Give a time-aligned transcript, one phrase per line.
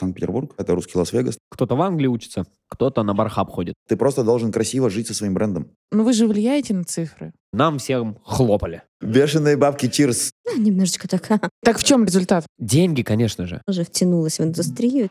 [0.00, 1.38] Санкт-Петербург, это русский Лас-Вегас.
[1.50, 3.74] Кто-то в Англии учится, кто-то на бархаб ходит.
[3.88, 5.68] Ты просто должен красиво жить со своим брендом.
[5.92, 7.32] Ну вы же влияете на цифры.
[7.52, 8.82] Нам всем хлопали.
[9.00, 10.30] Бешеные бабки, чирс.
[10.46, 11.28] Ну, немножечко так
[11.64, 12.46] Так в чем результат?
[12.58, 13.62] Деньги, конечно же.
[13.66, 15.08] уже втянулась в индустрию.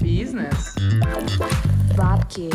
[0.00, 0.76] Бизнес.
[1.96, 2.50] Бабки.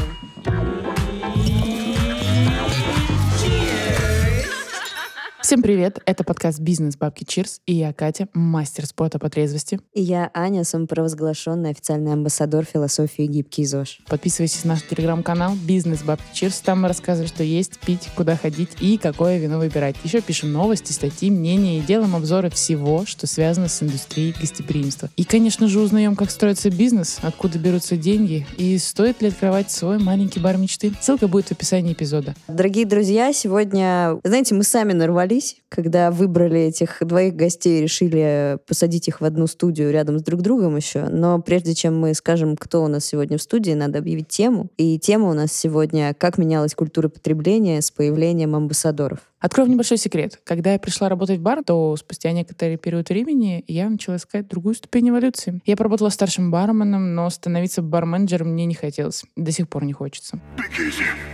[5.46, 9.80] Всем привет, это подкаст «Бизнес Бабки Чирс» и я, Катя, мастер спорта по трезвости.
[9.94, 14.00] И я, Аня, самопровозглашенный официальный амбассадор философии гибкий ЗОЖ.
[14.08, 18.72] Подписывайтесь на наш телеграм-канал «Бизнес Бабки Чирс», там мы рассказываем, что есть, пить, куда ходить
[18.80, 19.96] и какое вино выбирать.
[20.04, 25.12] Еще пишем новости, статьи, мнения и делаем обзоры всего, что связано с индустрией гостеприимства.
[25.16, 30.00] И, конечно же, узнаем, как строится бизнес, откуда берутся деньги и стоит ли открывать свой
[30.00, 30.92] маленький бар мечты.
[31.00, 32.34] Ссылка будет в описании эпизода.
[32.48, 34.94] Дорогие друзья, сегодня, знаете, мы сами
[35.36, 40.42] нарвались, когда выбрали этих двоих гостей, решили посадить их в одну студию рядом с друг
[40.42, 41.08] другом еще.
[41.10, 44.70] Но прежде чем мы скажем, кто у нас сегодня в студии, надо объявить тему.
[44.78, 49.20] И тема у нас сегодня «Как менялась культура потребления с появлением амбассадоров».
[49.46, 50.42] Открою небольшой секрет.
[50.44, 54.74] Когда я пришла работать в бар, то спустя некоторый период времени я начала искать другую
[54.74, 55.62] ступень эволюции.
[55.68, 59.24] Я поработала старшим барменом, но становиться барменджером мне не хотелось.
[59.36, 60.42] До сих пор не хочется.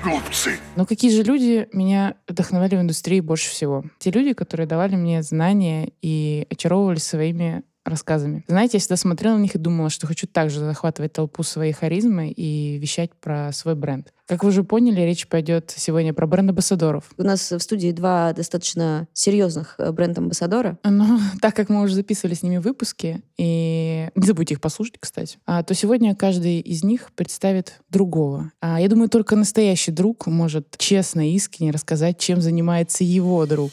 [0.03, 0.57] глупцы.
[0.75, 3.85] Но какие же люди меня вдохновляли в индустрии больше всего?
[3.99, 8.43] Те люди, которые давали мне знания и очаровывали своими рассказами.
[8.47, 12.29] Знаете, я всегда смотрела на них и думала, что хочу также захватывать толпу своей харизмы
[12.29, 14.13] и вещать про свой бренд.
[14.27, 17.11] Как вы уже поняли, речь пойдет сегодня про бренд-амбассадоров.
[17.17, 20.77] У нас в студии два достаточно серьезных э, бренд-амбассадора.
[20.83, 25.37] Но так как мы уже записывали с ними выпуски, и не забудьте их послушать, кстати,
[25.45, 28.51] а, то сегодня каждый из них представит другого.
[28.61, 33.71] А, я думаю, только настоящий друг может честно и искренне рассказать, чем занимается его друг.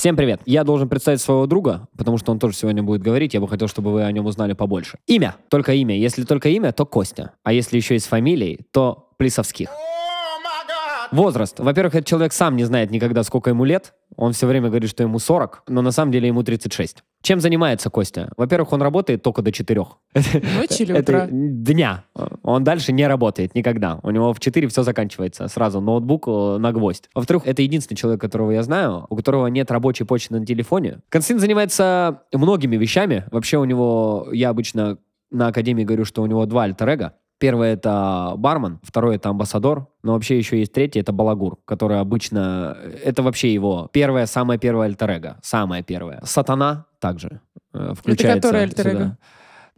[0.00, 0.40] Всем привет.
[0.46, 3.34] Я должен представить своего друга, потому что он тоже сегодня будет говорить.
[3.34, 4.96] Я бы хотел, чтобы вы о нем узнали побольше.
[5.06, 5.36] Имя.
[5.50, 5.94] Только имя.
[5.94, 7.32] Если только имя, то Костя.
[7.44, 9.68] А если еще и с фамилией, то Плисовских.
[11.12, 11.58] Возраст.
[11.58, 13.94] Во-первых, этот человек сам не знает никогда, сколько ему лет.
[14.16, 17.02] Он все время говорит, что ему 40, но на самом деле ему 36.
[17.22, 18.30] Чем занимается Костя?
[18.36, 19.80] Во-первых, он работает только до 4.
[19.80, 19.92] Ночи
[20.82, 21.26] или утра?
[21.30, 22.04] дня.
[22.42, 23.98] Он дальше не работает никогда.
[24.02, 25.48] У него в 4 все заканчивается.
[25.48, 27.08] Сразу ноутбук э, на гвоздь.
[27.14, 31.00] Во-вторых, это единственный человек, которого я знаю, у которого нет рабочей почты на телефоне.
[31.08, 33.24] Константин занимается многими вещами.
[33.30, 34.98] Вообще у него, я обычно
[35.30, 40.12] на академии говорю, что у него два альтер Первое это бармен, второе это амбассадор, но
[40.12, 45.36] вообще еще есть третий, это балагур, который обычно, это вообще его первое, самое первое альтер
[45.42, 46.20] самое первое.
[46.22, 47.40] Сатана также
[47.72, 48.98] э, включается которое альтер-эго?
[48.98, 49.18] сюда.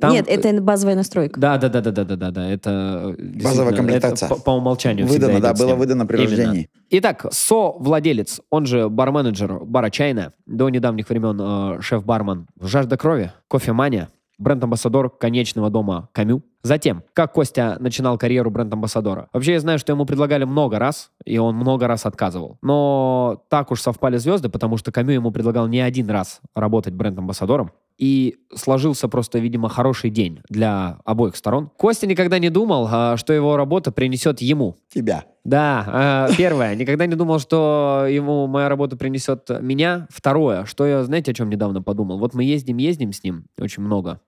[0.00, 1.38] Там- Нет, это базовая настройка.
[1.38, 2.50] да, да, да, да, да, да, да, да.
[2.50, 4.26] Это э, действительно, комплектация.
[4.26, 5.06] это по, по умолчанию.
[5.06, 6.30] Выдано, да, было выдано при Именно.
[6.30, 6.70] рождении.
[6.90, 14.08] Итак, со-владелец, он же бар-менеджер бара «Чайная», до недавних времен э, шеф-бармен «Жажда крови», «Кофемания»,
[14.42, 16.42] бренд-амбассадор конечного дома «Камю».
[16.62, 19.28] Затем, как Костя начинал карьеру бренд-амбассадора.
[19.32, 22.58] Вообще, я знаю, что ему предлагали много раз, и он много раз отказывал.
[22.62, 27.72] Но так уж совпали звезды, потому что Камю ему предлагал не один раз работать бренд-амбассадором.
[27.98, 31.70] И сложился просто, видимо, хороший день для обоих сторон.
[31.76, 35.24] Костя никогда не думал, а, что его работа принесет ему Тебя.
[35.44, 36.74] да, э, первое.
[36.74, 40.06] Никогда не думал, что ему моя работа принесет меня.
[40.10, 42.18] Второе, что я, знаете, о чем недавно подумал?
[42.18, 44.20] Вот мы ездим, ездим с ним очень много.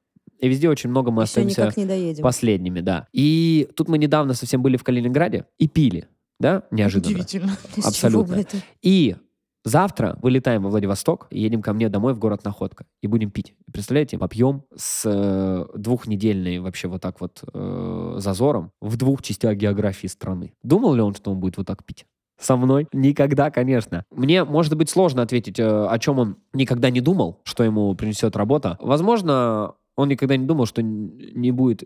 [0.44, 2.22] И везде очень много мы Все остаемся не доедем.
[2.22, 3.08] последними, да.
[3.14, 6.06] И тут мы недавно совсем были в Калининграде и пили,
[6.38, 7.14] да, неожиданно.
[7.14, 7.56] Удивительно.
[7.82, 8.44] Абсолютно.
[8.82, 9.16] И
[9.64, 13.54] завтра вылетаем во Владивосток едем ко мне домой в город Находка и будем пить.
[13.72, 20.08] Представляете, попьем с э, двухнедельной вообще вот так вот э, зазором в двух частях географии
[20.08, 20.52] страны.
[20.62, 22.04] Думал ли он, что он будет вот так пить?
[22.38, 22.86] Со мной?
[22.92, 24.04] Никогда, конечно.
[24.10, 28.36] Мне, может быть, сложно ответить, э, о чем он никогда не думал, что ему принесет
[28.36, 28.76] работа.
[28.82, 31.84] Возможно, он никогда не думал, что не будет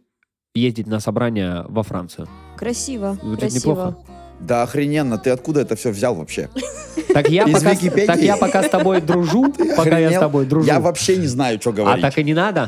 [0.54, 2.28] ездить на собрания во Францию.
[2.56, 3.70] Красиво, Звучит красиво.
[3.70, 3.96] неплохо.
[4.41, 6.48] Да охрененно, ты откуда это все взял вообще?
[7.12, 8.06] Так я, Из пока, Википедии?
[8.06, 10.20] так я пока с тобой дружу, пока я с Охренел?
[10.20, 10.66] тобой дружу.
[10.66, 12.02] Я вообще не знаю, что А говорить.
[12.02, 12.66] так и не надо?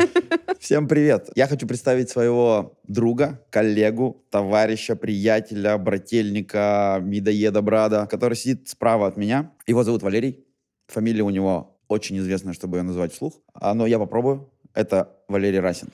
[0.58, 1.30] Всем привет.
[1.36, 9.16] Я хочу представить своего друга, коллегу, товарища, приятеля, брательника, медоеда, брада, который сидит справа от
[9.16, 9.52] меня.
[9.66, 10.44] Его зовут Валерий.
[10.88, 13.34] Фамилия у него очень известная, чтобы ее назвать вслух.
[13.54, 14.50] А, но я попробую.
[14.74, 15.88] Это Валерий Расин.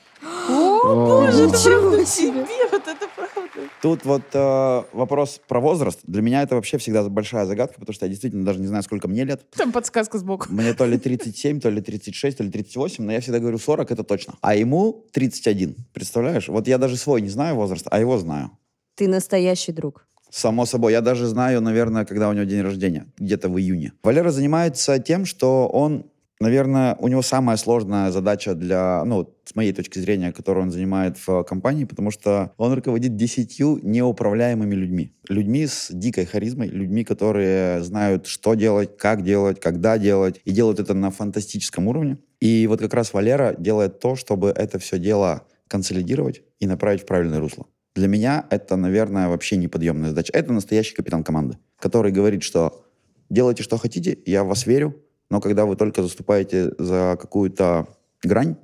[0.49, 2.47] боже, Ничего себе!
[2.71, 3.71] вот это правда.
[3.83, 6.01] Тут вот э, вопрос про возраст.
[6.05, 9.09] Для меня это вообще всегда большая загадка, потому что я действительно даже не знаю, сколько
[9.09, 9.49] мне лет.
[9.57, 10.47] Там подсказка сбоку.
[10.51, 13.91] Мне то ли 37, то ли 36, то ли 38, но я всегда говорю 40,
[13.91, 14.35] это точно.
[14.41, 15.77] А ему 31.
[15.93, 16.49] Представляешь?
[16.49, 18.51] Вот я даже свой не знаю возраст, а его знаю.
[18.95, 20.07] Ты настоящий друг.
[20.31, 20.93] Само собой.
[20.93, 23.07] Я даже знаю, наверное, когда у него день рождения.
[23.19, 23.93] Где-то в июне.
[24.03, 26.07] Валера занимается тем, что он,
[26.41, 31.17] наверное, у него самая сложная задача для, ну, с моей точки зрения, которую он занимает
[31.27, 35.13] в компании, потому что он руководит десятью неуправляемыми людьми.
[35.29, 40.81] Людьми с дикой харизмой, людьми, которые знают, что делать, как делать, когда делать, и делают
[40.81, 42.19] это на фантастическом уровне.
[42.41, 47.07] И вот как раз Валера делает то, чтобы это все дело консолидировать и направить в
[47.07, 47.67] правильное русло.
[47.95, 50.33] Для меня это, наверное, вообще неподъемная задача.
[50.35, 52.85] Это настоящий капитан команды, который говорит, что
[53.31, 57.89] делайте, что хотите, я в вас верю, но когда вы только заступаете за какую-то
[58.23, 58.57] грань,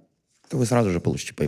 [0.49, 1.45] то вы сразу же получите по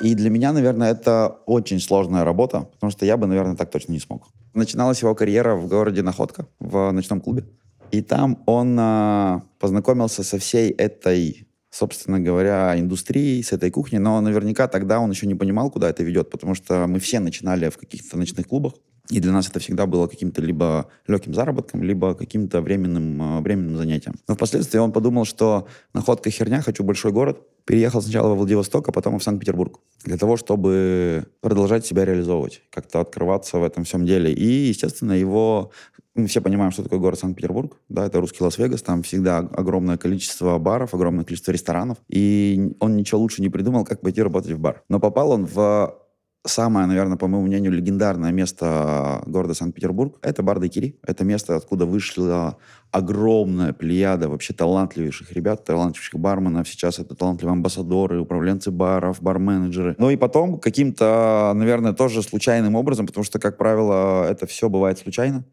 [0.00, 3.92] И для меня, наверное, это очень сложная работа, потому что я бы, наверное, так точно
[3.92, 4.28] не смог.
[4.54, 7.44] Начиналась его карьера в городе Находка, в ночном клубе.
[7.90, 14.20] И там он а, познакомился со всей этой собственно говоря, индустрией, с этой кухней, но
[14.20, 17.78] наверняка тогда он еще не понимал, куда это ведет, потому что мы все начинали в
[17.78, 18.74] каких-то ночных клубах,
[19.12, 23.76] и для нас это всегда было каким-то либо легким заработком, либо каким-то временным, э, временным
[23.76, 24.14] занятием.
[24.26, 27.42] Но впоследствии он подумал, что находка херня, хочу большой город.
[27.66, 29.80] Переехал сначала во Владивосток, а потом в Санкт-Петербург.
[30.04, 34.32] Для того, чтобы продолжать себя реализовывать, как-то открываться в этом всем деле.
[34.32, 35.70] И, естественно, его
[36.14, 37.76] мы все понимаем, что такое город Санкт-Петербург.
[37.88, 38.82] Да, это русский Лас-Вегас.
[38.82, 41.98] Там всегда огромное количество баров, огромное количество ресторанов.
[42.08, 44.82] И он ничего лучше не придумал, как пойти работать в бар.
[44.88, 46.01] Но попал он в
[46.44, 50.98] самое, наверное, по моему мнению, легендарное место города Санкт-Петербург— это бар Дайкири.
[51.06, 52.56] Это место, откуда вышла
[52.90, 56.68] огромная плеяда вообще талантливейших ребят, талантливейших барменов.
[56.68, 59.94] Сейчас это талантливые амбассадоры, управленцы баров, бар-менеджеры.
[59.98, 64.98] Ну и потом каким-то, наверное, тоже случайным образом, потому что, как правило, это все бывает
[64.98, 65.44] случайно,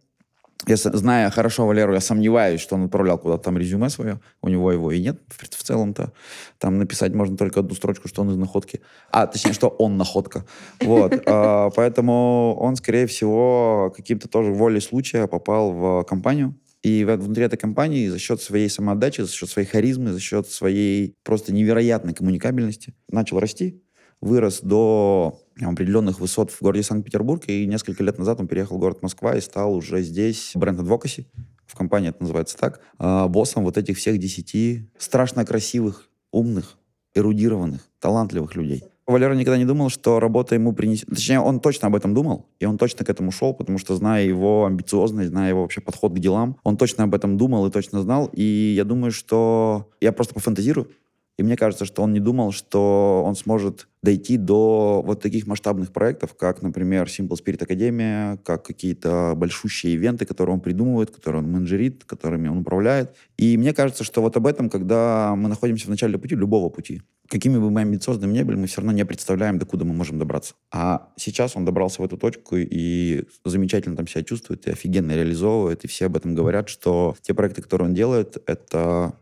[0.67, 4.19] я, зная хорошо Валеру, я сомневаюсь, что он отправлял куда-то там резюме свое.
[4.41, 6.11] У него его и нет в, в целом-то.
[6.57, 8.81] Там написать можно только одну строчку, что он из находки.
[9.11, 10.45] А, точнее, что он находка.
[10.81, 11.13] Вот.
[11.25, 16.55] А, поэтому он, скорее всего, каким-то тоже волей случая попал в компанию.
[16.81, 21.15] И внутри этой компании за счет своей самоотдачи, за счет своей харизмы, за счет своей
[21.23, 23.81] просто невероятной коммуникабельности начал расти,
[24.21, 29.01] вырос до определенных высот в городе Санкт-Петербург, и несколько лет назад он переехал в город
[29.01, 31.25] Москва и стал уже здесь бренд Advocacy,
[31.65, 36.77] в компании это называется так, а, боссом вот этих всех десяти страшно красивых, умных,
[37.13, 38.83] эрудированных, талантливых людей.
[39.09, 41.09] Валера никогда не думал, что работа ему принесет...
[41.09, 44.23] Точнее, он точно об этом думал, и он точно к этому шел, потому что, зная
[44.23, 48.01] его амбициозность, зная его вообще подход к делам, он точно об этом думал и точно
[48.01, 48.29] знал.
[48.33, 49.89] И я думаю, что...
[49.99, 50.91] Я просто пофантазирую.
[51.39, 55.93] И мне кажется, что он не думал, что он сможет дойти до вот таких масштабных
[55.93, 61.49] проектов, как, например, Simple Spirit Академия, как какие-то большущие ивенты, которые он придумывает, которые он
[61.49, 63.15] менеджерит, которыми он управляет.
[63.37, 67.03] И мне кажется, что вот об этом, когда мы находимся в начале пути, любого пути,
[67.29, 70.55] какими бы мы амбициозными ни были, мы все равно не представляем, докуда мы можем добраться.
[70.73, 75.85] А сейчас он добрался в эту точку и замечательно там себя чувствует, и офигенно реализовывает,
[75.85, 79.13] и все об этом говорят, что те проекты, которые он делает, это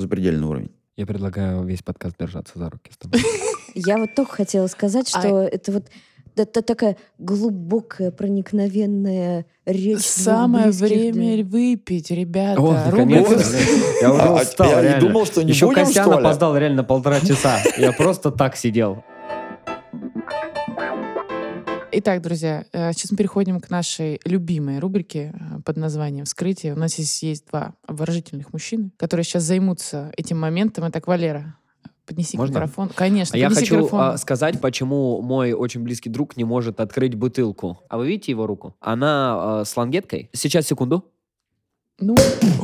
[0.00, 0.70] запредельный уровень.
[0.98, 3.20] Я предлагаю весь подкаст держаться за руки с тобой.
[3.76, 5.84] Я вот только хотела сказать, А что это вот
[6.34, 10.00] это такая глубокая, проникновенная речь.
[10.00, 12.60] Самое время выпить, ребята.
[12.60, 13.56] О, наконец-то.
[14.02, 15.00] Я уже А, устал, я не реально.
[15.08, 17.60] думал, что не Еще Костян опоздал реально полтора часа.
[17.76, 19.04] Я просто так сидел.
[21.90, 26.74] Итак, друзья, э, сейчас мы переходим к нашей любимой рубрике э, под названием «Вскрытие».
[26.74, 30.84] У нас здесь есть два обворожительных мужчины, которые сейчас займутся этим моментом.
[30.88, 31.56] Итак, Валера,
[32.04, 32.52] поднеси Можно?
[32.56, 32.90] микрофон.
[32.94, 34.00] Конечно, А я хочу микрофон.
[34.00, 37.80] а, сказать, почему мой очень близкий друг не может открыть бутылку.
[37.88, 38.76] А вы видите его руку?
[38.80, 40.28] Она а, с лангеткой.
[40.34, 41.06] Сейчас, секунду.
[42.00, 42.14] Ну,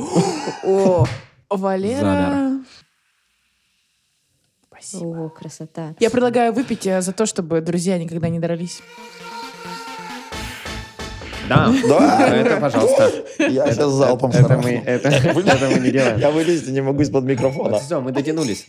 [0.64, 1.06] О,
[1.48, 2.00] Валера...
[2.00, 2.43] Замер.
[4.78, 5.26] Спасибо.
[5.26, 5.94] о, красота.
[6.00, 8.80] Я предлагаю выпить э, за то, чтобы друзья никогда не дрались.
[11.48, 11.72] Да.
[11.88, 12.28] Да?
[12.36, 13.10] Это, пожалуйста.
[13.38, 14.62] Я сейчас залпом Это шарахну.
[14.62, 16.18] мы, это, это мы не делаем.
[16.18, 17.70] Я вылезть не могу из-под микрофона.
[17.72, 18.66] Вот все, мы дотянулись.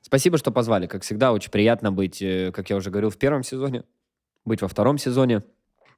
[0.00, 0.86] Спасибо, что позвали.
[0.86, 3.82] Как всегда, очень приятно быть, э, как я уже говорил, в первом сезоне,
[4.44, 5.42] быть во втором сезоне,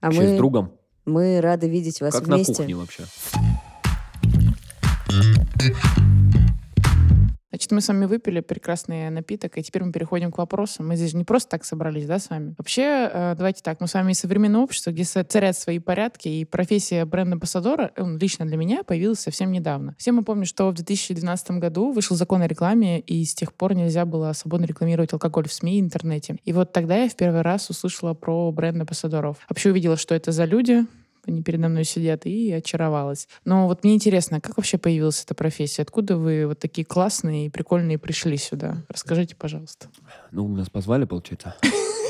[0.00, 0.72] А и с мы, другом.
[1.04, 2.54] мы рады видеть вас Как на вместе.
[2.54, 3.04] кухне вообще.
[7.56, 10.88] Значит, мы с вами выпили прекрасный напиток, и теперь мы переходим к вопросам.
[10.88, 12.54] Мы здесь не просто так собрались, да, с вами?
[12.58, 16.44] Вообще, э, давайте так, мы с вами из современного общества, где царят свои порядки, и
[16.44, 19.94] профессия бренд-амбассадора, он лично для меня появилась совсем недавно.
[19.96, 23.72] Все мы помним, что в 2012 году вышел закон о рекламе, и с тех пор
[23.72, 26.36] нельзя было свободно рекламировать алкоголь в СМИ и интернете.
[26.44, 29.38] И вот тогда я в первый раз услышала про бренд-амбассадоров.
[29.48, 30.84] Вообще увидела, что это за люди,
[31.26, 33.28] они передо мной сидят, и очаровалась.
[33.44, 35.82] Но вот мне интересно, как вообще появилась эта профессия?
[35.82, 38.84] Откуда вы вот такие классные и прикольные пришли сюда?
[38.88, 39.88] Расскажите, пожалуйста.
[40.32, 41.54] Ну, нас позвали, получается.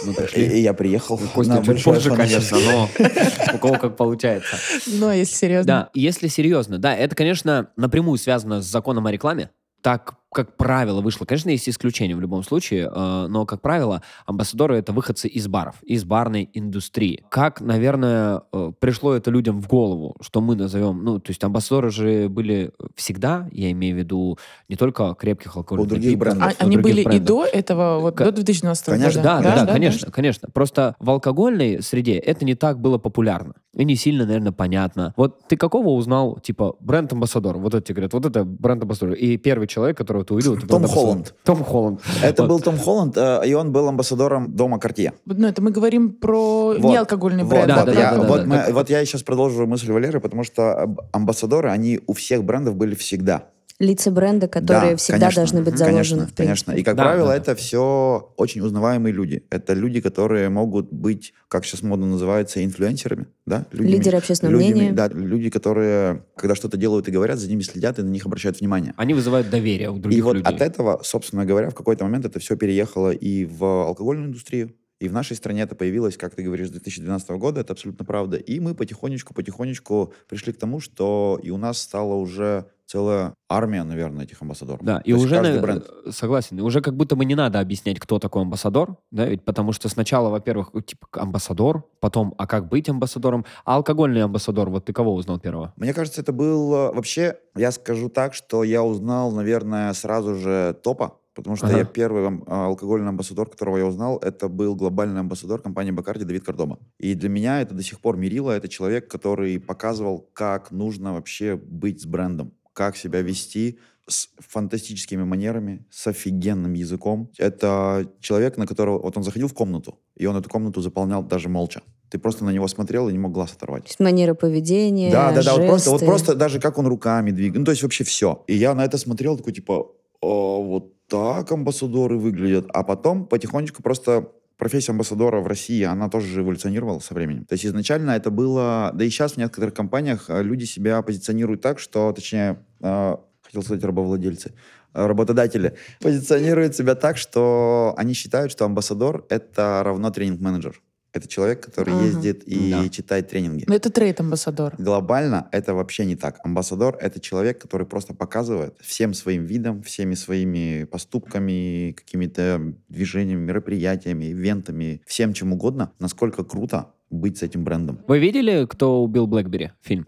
[0.05, 0.47] Мы И, пришли.
[0.59, 2.89] и я приехал Костя на чуть позже, конечно, но
[3.55, 4.57] у кого как получается.
[4.87, 5.67] Ну, а если серьезно?
[5.67, 9.51] Да, если серьезно, да, это, конечно, напрямую связано с законом о рекламе.
[9.83, 11.25] Так, как правило, вышло.
[11.25, 15.77] Конечно, есть исключения в любом случае, э, но, как правило, амбассадоры— это выходцы из баров,
[15.83, 17.25] из барной индустрии.
[17.31, 21.03] Как, наверное, э, пришло это людям в голову, что мы назовем...
[21.05, 25.87] Ну, то есть амбассадоры же были всегда, я имею в виду, не только крепких алкогольных
[25.87, 26.43] У других брендов.
[26.43, 27.27] А- у они других были и брендов.
[27.29, 29.23] до этого, вот Ка- до 2012 Конечно, года?
[29.23, 30.49] Да, да, да, конечно, конечно.
[30.53, 33.55] Просто в алкогольной среде это не так было популярно.
[33.75, 35.13] И не сильно, наверное, понятно.
[35.17, 37.59] Вот ты какого узнал, типа, бренд-амбассадор?
[37.59, 39.15] Вот это тебе говорят, вот это бренд-амбассадор.
[39.15, 41.05] И первый человек, которого ты увидел, это Том бренд-амбассадор.
[41.05, 41.35] Холланд.
[41.45, 42.01] Том Холланд.
[42.23, 42.49] Это Вот.
[42.49, 45.13] был Том Холланд, э, и он был амбассадором дома Картье.
[45.27, 46.79] Ну, это мы говорим про Вот.
[46.81, 47.69] неалкогольный Вот, бренд.
[47.69, 48.47] Да, вот да, я, да, да, вот, да.
[48.47, 52.45] мы- Так- вот я сейчас продолжу мысль Валеры, потому что об- амбассадоры, они у всех
[52.45, 53.45] брендов были всегда.
[53.79, 56.43] Лица бренда, которые Да, всегда конечно, должны быть заложены, Конечно, в принципе.
[56.45, 56.73] конечно.
[56.73, 59.45] И, как Да, правило, да, это все очень узнаваемые люди.
[59.51, 63.27] Это люди, которые могут быть, как сейчас модно называется, инфлюенсерами.
[63.45, 63.67] Да?
[63.73, 64.93] Людьми- Лидеры общественного людьми, мнения.
[64.93, 68.61] Да, люди, которые, когда что-то делают и говорят, за ними следят и на них обращают
[68.61, 68.95] внимание.
[68.97, 70.55] Они вызывают доверие у других И вот людей.
[70.55, 75.09] от этого, собственно говоря, в какой-то момент это все переехало и в алкогольную индустрию, и
[75.09, 78.39] в нашей стране это появилось, как ты говоришь, с 2012 года, это абсолютно правда.
[78.39, 83.83] И мы потихонечку, потихонечку пришли к тому, что и у нас стала уже целая армия,
[83.85, 84.83] наверное, этих амбассадоров.
[84.85, 85.85] Да, и То уже, на- бренд.
[86.07, 89.45] э, согласен, и уже как будто бы не надо объяснять, кто такой амбассадор, да, ведь
[89.45, 94.85] потому что сначала, во-первых, типа амбассадор, потом, а как быть амбассадором, а алкогольный амбассадор, вот
[94.85, 95.73] ты кого узнал первого?
[95.77, 96.69] Мне кажется, это был...
[96.71, 101.79] Вообще, я скажу так, что я узнал, наверное, сразу же топа, потому что Ага.
[101.79, 106.45] я первый а, алкогольный амбассадор, которого я узнал, это был глобальный амбассадор компании Бакарди Давид
[106.45, 106.79] Кордоба.
[106.99, 108.53] И для меня это до сих пор мерило.
[108.53, 113.79] Это человек, который показывал, как нужно вообще быть с брендом, как себя вести
[114.09, 117.29] с фантастическими манерами, с офигенным языком.
[117.39, 119.01] Это человек, на которого...
[119.03, 121.83] Вот он заходил в комнату, и он эту комнату заполнял даже молча.
[122.11, 123.85] Ты просто на него смотрел и не мог глаз оторвать.
[123.85, 126.07] То есть манера поведения, Да, да, да, вот просто, вот жесты.
[126.07, 128.45] просто даже как он руками двигает, ну, то есть вообще все.
[128.47, 129.91] И я на это смотрел, такой, типа,
[130.21, 132.67] «О, вот так амбассадоры выглядят.
[132.73, 137.45] А потом потихонечку просто профессия амбассадора в России, она тоже же эволюционировала со временем.
[137.45, 141.61] То есть изначально это было, да и сейчас в некоторых компаниях э, люди себя позиционируют
[141.61, 144.55] так, что, точнее, э, хотел сказать рабовладельцы,
[144.95, 150.81] э, работодатели позиционируют себя так, что они считают, что амбассадор— это равно тренинг-менеджер.
[151.17, 152.05] Это человек, который Ага.
[152.05, 152.89] ездит и Да.
[152.91, 153.65] читает тренинги.
[153.67, 154.75] Ну, это трейд-амбассадор.
[154.77, 156.39] Глобально это вообще не так.
[156.45, 164.27] Амбассадор— это человек, который просто показывает всем своим видом, всеми своими поступками, какими-то движениями, мероприятиями,
[164.31, 167.99] ивентами, всем чем угодно, насколько круто быть с этим брендом.
[168.07, 169.73] Вы видели, кто убил Блэкбери?
[169.81, 170.07] Фильм?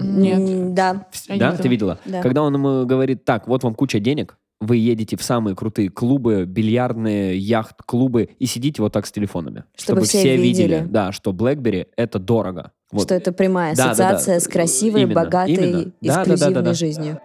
[0.00, 0.72] Нет.
[0.72, 1.06] Да.
[1.28, 1.98] Да, ты видела?
[2.06, 2.22] Да.
[2.22, 6.44] Когда он ему говорит, так, вот вам куча денег, вы едете в самые крутые клубы,
[6.46, 9.64] бильярдные, яхт-клубы и сидите вот так с телефонами.
[9.76, 10.84] Чтобы все видели.
[10.88, 12.72] да, что BlackBerry это дорого.
[12.92, 13.04] Вот.
[13.04, 14.08] Что это прямая Да, да, да.
[14.10, 15.72] ассоциация с красивой, Именно, богатой, именно.
[15.72, 16.74] Да, да, да, эксклюзивной да, да.
[16.74, 17.20] жизнью.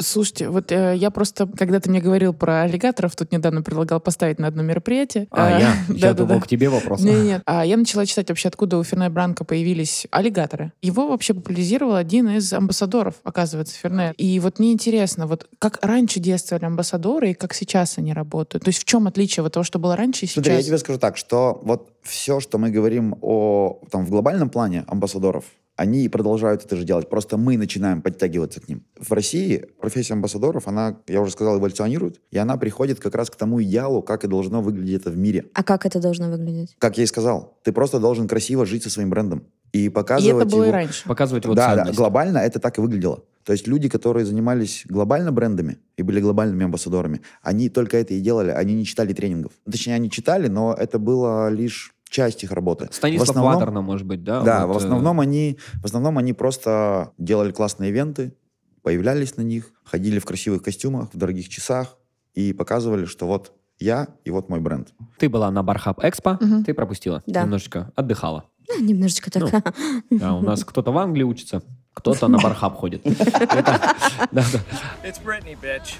[0.00, 4.38] Слушайте, вот э, я просто, когда ты мне говорил про аллигаторов, тут недавно предлагал поставить
[4.38, 5.26] на одно мероприятие.
[5.30, 5.74] А, Э, я,
[6.08, 7.00] я думал, к тебе вопрос.
[7.00, 7.42] Нет, нет.
[7.46, 10.72] А я начала читать вообще, откуда у Ферне Бранко появились аллигаторы.
[10.82, 14.14] Его вообще популяризировал один из амбассадоров, оказывается, Ферне.
[14.18, 18.64] И вот мне интересно, вот как раньше действовали амбассадоры и как сейчас они работают.
[18.64, 20.66] То есть в чем отличие вот того, что было раньше и Смотри, я сейчас?
[20.66, 25.44] тебе скажу так, что вот все, что мы говорим о там, в глобальном плане амбассадоров,
[25.78, 27.08] они и продолжают это же делать.
[27.08, 28.84] Просто мы начинаем подтягиваться к ним.
[28.98, 33.36] В России профессия амбассадоров, она, я уже сказал, эволюционирует, и она приходит как раз к
[33.36, 35.46] тому идеалу, как и должно выглядеть это в мире.
[35.54, 36.74] А как это должно выглядеть?
[36.80, 40.46] Как я и сказал, ты просто должен красиво жить со своим брендом и И показывать
[40.46, 40.70] это было его.
[40.70, 41.06] и раньше.
[41.06, 43.22] Показывать вот да, да, глобально это так и выглядело.
[43.44, 48.20] То есть люди, которые занимались глобально брендами и были глобальными амбассадорами, они только это и
[48.20, 49.52] делали, они не читали тренингов.
[49.64, 52.88] Точнее, они читали, но это было лишь часть их работы.
[52.92, 54.42] Станислав В основном- Ватерна, может быть, да?
[54.42, 58.34] Да, вот, в э, основном они, в основном они просто делали классные ивенты,
[58.82, 61.96] появлялись на них, ходили в красивых костюмах, в дорогих часах
[62.34, 64.88] и показывали, что вот я и вот мой бренд.
[65.18, 66.64] Ты была на Бархаб Экспо, Мгм.
[66.64, 67.22] ты пропустила.
[67.26, 67.42] Да.
[67.42, 68.44] Немножечко отдыхала.
[68.68, 69.74] Ну, немножечко Ну, так.
[70.10, 71.62] Да, у нас кто-то в Англии учится,
[71.98, 73.02] кто-то на Бархаб ходит.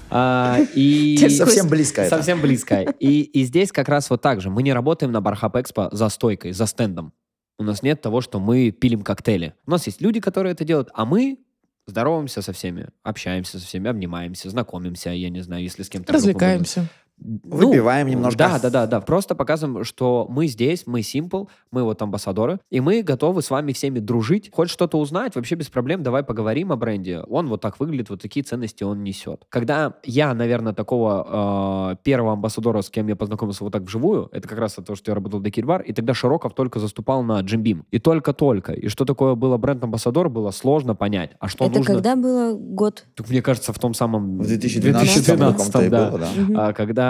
[0.09, 1.17] А, И...
[1.29, 2.05] Совсем близко.
[2.05, 2.81] Совсем близко.
[2.99, 4.49] И, здесь как раз вот так же.
[4.49, 7.13] Мы не работаем на Бархаб Экспо за стойкой, за стендом.
[7.57, 9.53] У нас нет того, что мы пилим коктейли.
[9.65, 11.39] У нас есть люди, которые это делают, а мы
[11.85, 16.87] здороваемся со всеми, общаемся со всеми, обнимаемся, знакомимся, я не знаю, если с кем-то Развлекаемся.
[17.21, 18.37] Ну, Выпиваем немножко.
[18.37, 19.01] Да, да, да, да.
[19.01, 23.73] Просто показываем, что мы здесь, мы Simple, мы вот амбассадоры, и мы готовы с вами
[23.73, 24.49] всеми дружить.
[24.53, 27.21] Хочешь что-то узнать, вообще без проблем, давай поговорим о бренде.
[27.21, 29.45] Он вот так выглядит, вот такие ценности он несет.
[29.49, 34.47] Когда я, наверное, такого э, первого амбассадора, с кем я познакомился вот так вживую, это
[34.47, 37.61] как раз то, что я работал в Декильбар, и тогда Широков только заступал на Jim
[37.61, 37.83] Beam.
[37.91, 38.73] И только-только.
[38.73, 41.31] И что такое было бренд-амбассадор, было сложно понять.
[41.39, 41.93] А что Это нужно...
[41.93, 43.05] когда было год?
[43.15, 44.39] Так, мне кажется, в том самом...
[44.39, 46.09] В 2012 2012, и да.
[46.09, 46.27] было, да.
[46.55, 47.08] А, когда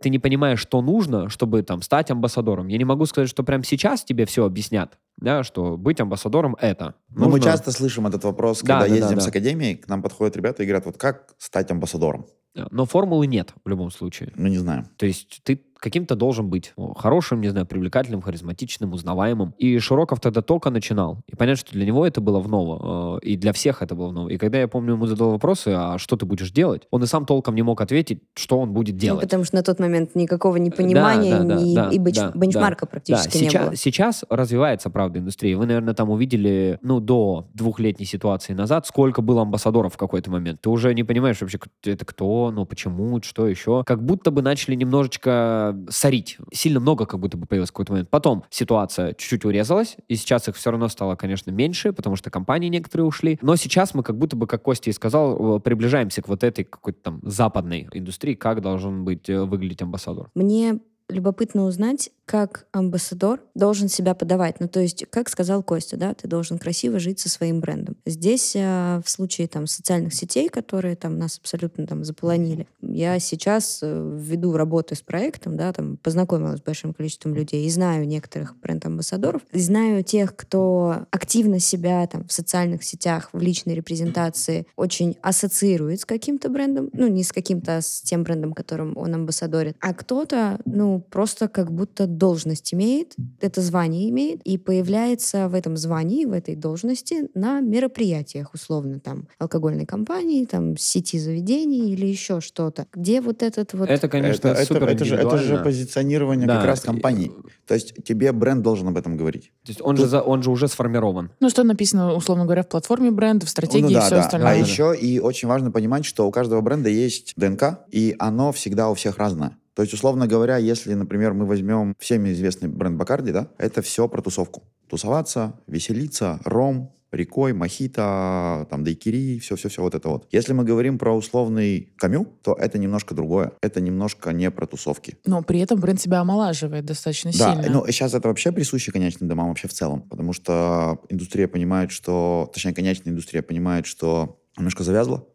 [0.00, 2.68] ты не понимаешь, что нужно, чтобы там стать амбассадором.
[2.68, 6.94] Я не могу сказать, что прямо сейчас тебе все объяснят, да, что быть амбассадором это.
[7.10, 9.20] Ну, мы Нужно- часто слышим этот вопрос, Да, когда да, да, ездим да.
[9.22, 12.26] с академией, к нам подходят ребята и говорят, вот как стать амбассадором?
[12.70, 14.32] Но формулы нет в любом случае.
[14.36, 14.86] Ну, не знаю.
[14.96, 19.54] То есть ты каким-то должен быть ну, хорошим, не знаю, привлекательным, харизматичным, узнаваемым.
[19.58, 21.18] И Широков тогда только начинал.
[21.28, 23.18] И понятно, что для него это было в ново.
[23.22, 24.28] э, И для всех это было в ново.
[24.30, 27.26] И когда я помню, ему задал вопросы, а что ты будешь делать, он и сам
[27.26, 29.20] толком не мог ответить, что он будет Ну, делать.
[29.22, 32.86] потому что на тот момент никакого непонимания да, да, ни- да, и бенч- да, бенчмарка
[32.86, 33.76] Да, практически не сейчас, было.
[33.76, 35.56] сейчас развивается, правда, индустрия.
[35.56, 40.60] Вы, наверное, там увидели, ну, до двухлетней ситуации назад, сколько было амбассадоров в какой-то момент.
[40.62, 43.82] Ты уже не понимаешь вообще, это кто, ну, почему, что еще.
[43.84, 46.38] Как будто бы начали немножечко сорить.
[46.52, 48.10] Сильно много как будто бы появилось в какой-то момент.
[48.10, 52.68] Потом ситуация чуть-чуть урезалась, и сейчас их все равно стало, конечно, меньше, потому что компании
[52.68, 53.38] некоторые ушли.
[53.42, 56.64] Но сейчас мы как будто бы, как Костя и сказал, э, приближаемся к вот этой
[56.64, 60.30] какой-то там западной индустрии, как должен быть э, выглядеть амбассадор.
[60.34, 64.58] Мне любопытно узнать, как амбассадор должен себя подавать.
[64.58, 67.96] Ну, то есть, как сказал Костя, да, ты должен красиво жить со своим брендом.
[68.06, 73.80] Здесь, э, в случае там социальных сетей, которые там нас абсолютно там заполонили, я сейчас
[73.82, 78.56] э, ввиду работы с проектом, да, там познакомилась с большим количеством людей и знаю некоторых
[78.56, 86.00] бренд-амбассадоров, знаю тех, кто активно себя там в социальных сетях, в личной репрезентации очень ассоциирует
[86.00, 89.92] с каким-то брендом, ну, не с каким-то, а с тем брендом, которым он амбассадорит, а
[89.92, 96.24] кто-то, ну, просто как будто должность имеет, это звание имеет, и появляется в этом звании,
[96.24, 102.86] в этой должности на мероприятиях, условно, там, алкогольной компании, там, сети заведений или еще что-то.
[102.92, 103.88] Где вот этот вот...
[103.88, 107.32] Это, конечно, это, супер это же, это же позиционирование Да, как раз и- компании.
[107.66, 109.52] То есть тебе бренд должен об этом говорить.
[109.64, 111.30] То есть он же, за- он же уже сформирован.
[111.40, 114.20] Ну, что написано, условно говоря, в платформе бренда, в стратегии ну и да, все да.
[114.20, 114.50] остальное.
[114.50, 118.14] А Да, да, еще и очень важно понимать, что у каждого бренда есть ДНК, и
[118.18, 119.56] оно всегда у всех разное.
[119.74, 124.08] То есть, условно говоря, если, например, мы возьмем всеми известный бренд Бакарди, да, это все
[124.08, 124.62] про тусовку.
[124.88, 130.26] Тусоваться, веселиться, ром, рекой, мохито, там, дайкири, все-все-все вот это вот.
[130.32, 133.52] Если мы говорим про условный камю, то это немножко другое.
[133.62, 135.16] Это немножко не про тусовки.
[135.24, 137.70] Но при этом бренд себя омолаживает достаточно Да, сильно.
[137.70, 142.50] ну сейчас это вообще присуще конечным домам вообще в целом, потому что индустрия понимает, что,
[142.52, 145.26] точнее, конечная индустрия понимает, что немножко завязла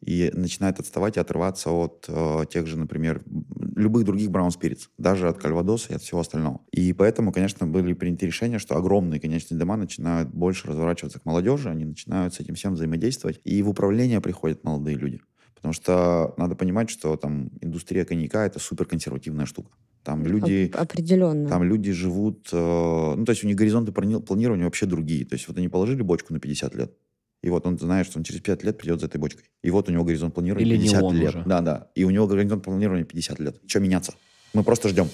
[0.00, 3.22] и начинает отставать и отрываться от э, тех же, например,
[3.76, 6.60] любых других Brown Spirits, даже от Кальвадоса и от всего остального.
[6.72, 11.68] И поэтому, конечно, были приняты решения, что огромные конечные дома начинают больше разворачиваться к молодежи,
[11.68, 15.20] они начинают с этим всем взаимодействовать, и в управление приходят молодые люди.
[15.54, 19.70] Потому что надо понимать, что там индустрия коньяка— это суперконсервативная штука.
[20.04, 20.70] Там люди...
[20.72, 21.48] Оп- определенно.
[21.48, 25.26] Там люди живут, э, ну, то есть у них горизонты плани- планирования вообще другие.
[25.26, 26.94] То есть вот они положили бочку на 50 лет,
[27.42, 29.44] и вот он знает, что он через 5 лет придет за этой бочкой.
[29.62, 31.28] И вот у него горизонт планирования Или не 50 он лет.
[31.28, 31.42] уже.
[31.46, 31.86] Да, да.
[31.94, 33.56] И у него горизонт планирования 50 лет.
[33.66, 34.14] Что меняться?
[34.54, 35.08] Мы просто ждем.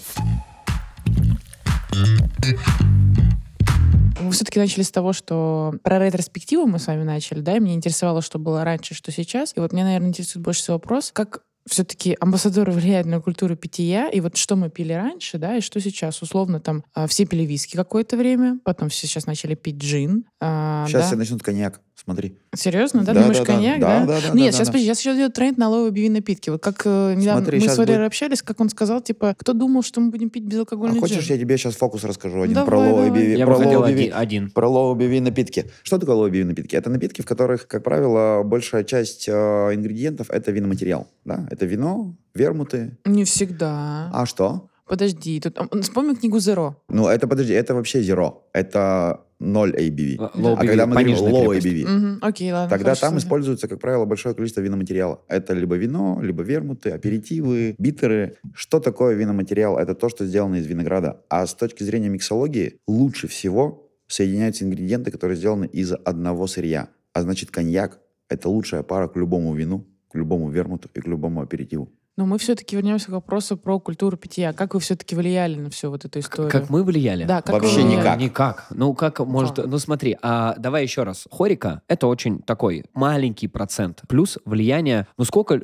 [4.21, 7.75] Вы все-таки начали с того, что про ретроспективу мы с вами начали, да, и меня
[7.75, 9.53] интересовало, что было раньше, что сейчас.
[9.57, 14.09] И вот меня, наверное, интересует больше всего вопрос, как все-таки амбассадоры влияют на культуру питья,
[14.09, 16.21] и вот что мы пили раньше, да, и что сейчас.
[16.23, 20.25] Условно, там, а, все пили виски какое-то время, потом все сейчас начали пить джин.
[20.41, 21.07] а, Сейчас да?
[21.09, 21.81] все начнут коньяк.
[21.97, 22.37] Смотри.
[22.55, 23.15] Серьезно, да?
[23.15, 23.53] Да, Думаешь, да, да.
[23.53, 24.07] коньяк, Да, да?
[24.07, 24.73] да, да, Нет, да, сейчас, да.
[24.73, 26.51] подожди, сейчас сейчас идет тренд на ABV -ные напитки.
[26.51, 29.53] Вот как э, недавно Смотри, мы с Валерой будет- общались, как он сказал, типа, кто
[29.53, 31.37] думал, что мы будем пить А безалкогольный хочешь, джин?
[31.37, 33.11] я тебе сейчас фокус расскажу один Давай, про low и давай.
[33.23, 34.51] ABV- Я про бы хотел low ABV- один.
[34.51, 35.71] Про low ABV напитки.
[35.83, 36.75] Что такое low ABV напитки?
[36.77, 41.07] Это напитки, в которых, как правило, большая часть э, ингредиентов это виноматериал.
[41.25, 41.47] Да?
[41.51, 42.99] Это вино, вермуты.
[43.05, 44.11] Не всегда.
[44.13, 44.69] А что?
[44.87, 46.75] Подожди, тут а, вспомни книгу Zero.
[46.91, 48.43] Ну, это, подожди, это вообще zero.
[48.53, 50.17] Это 0 ABV.
[50.17, 51.67] Low а ABV, когда мы говорим low крепость.
[51.67, 52.71] ABV, Мгм, Окей, ладно.
[52.71, 53.25] тогда хорошо, там слушай.
[53.25, 55.21] используется, как правило, большое количество виноматериала.
[55.29, 58.37] Это либо вино, либо вермуты, аперитивы, битеры.
[58.55, 59.79] Что такое виноматериал?
[59.79, 61.23] Это то, что сделано из винограда.
[61.29, 66.89] А с точки зрения миксологии, лучше всего соединяются ингредиенты, которые сделаны из одного сырья.
[67.13, 71.43] А значит, коньяк— это лучшая пара к любому вину, к любому вермуту и к любому
[71.43, 71.89] аперитиву.
[72.16, 74.53] Но мы все-таки вернемся к вопросу про культуру питья.
[74.53, 76.50] Как вы все-таки влияли на всю вот эту историю?
[76.50, 77.24] Как мы влияли?
[77.24, 78.00] Да, как Вообще вы влияли?
[78.00, 78.18] никак.
[78.20, 78.66] Никак.
[78.70, 79.59] Ну, как может...
[79.59, 81.27] Ну, смотри, а, давай еще раз.
[81.31, 84.03] Хорика— это очень такой маленький процент.
[84.09, 85.09] Плюс влияние...
[85.18, 85.61] Ну, сколько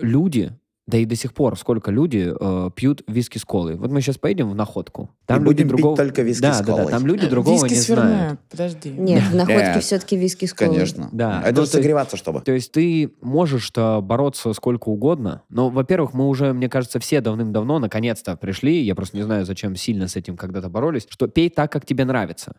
[0.00, 0.52] люди
[0.86, 3.74] Да и до сих пор сколько люди э, пьют виски с колой.
[3.74, 5.10] Вот мы сейчас поедем в находку.
[5.26, 5.96] Там И люди будем пить другого...
[5.96, 6.90] только виски да, с да, да, колой.
[6.92, 8.40] там люди другого Виски не с Ферме, знают.
[8.48, 8.90] Подожди.
[8.96, 9.82] Нет, в находке Нет.
[9.82, 10.74] все-таки виски с колой.
[10.74, 11.08] Конечно.
[11.10, 11.42] Да.
[11.44, 12.40] Это Ну, согреваться, чтобы.
[12.42, 17.20] То есть ты можешь э, бороться сколько угодно, но, во-первых, мы уже, мне кажется, все
[17.20, 21.50] давным-давно наконец-то пришли, я просто не знаю, зачем сильно с этим когда-то боролись, что пей
[21.50, 22.54] так, как тебе нравится.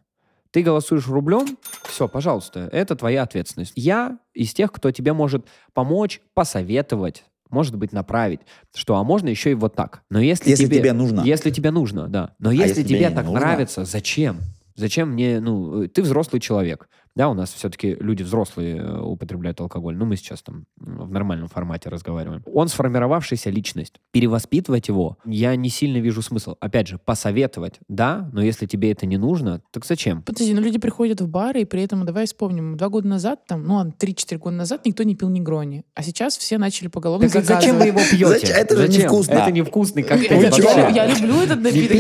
[0.51, 3.73] Ты голосуешь рублем, все, пожалуйста, это твоя ответственность.
[3.75, 8.41] Я из тех, кто тебе может помочь, посоветовать, может быть, направить,
[8.73, 10.03] что, а можно еще и вот так.
[10.10, 11.21] Но если, Если тебе нужно.
[11.21, 12.36] Если тебе нужно, да.
[12.39, 13.39] Но если, если тебе тебе так нужно?
[13.39, 14.39] нравится, зачем?
[14.75, 16.88] Зачем мне, ну, ты взрослый человек.
[17.17, 19.97] Да, у нас все-таки люди взрослые э, употребляют алкоголь.
[19.97, 22.43] Ну, мы сейчас там в нормальном формате разговариваем.
[22.53, 23.95] Он сформировавшаяся личность.
[24.12, 26.58] Перевоспитывать его я не сильно вижу смысл.
[26.60, 30.21] Опять же, посоветовать, да, но если тебе это не нужно, так зачем?
[30.21, 33.63] Подожди, ну люди приходят в бары, и при этом, давай вспомним, два года назад, там,
[33.63, 35.86] ну ладно, три-четыре года назад никто не пил негрони.
[35.95, 38.53] А сейчас все начали поголовно Так зачем вы его пьете?
[38.53, 39.01] Это же Зачем?
[39.06, 39.32] невкусно.
[39.34, 40.39] Это невкусный коктейль.
[40.43, 40.69] Я, чего?
[40.69, 41.97] я- я люблю этот напиток.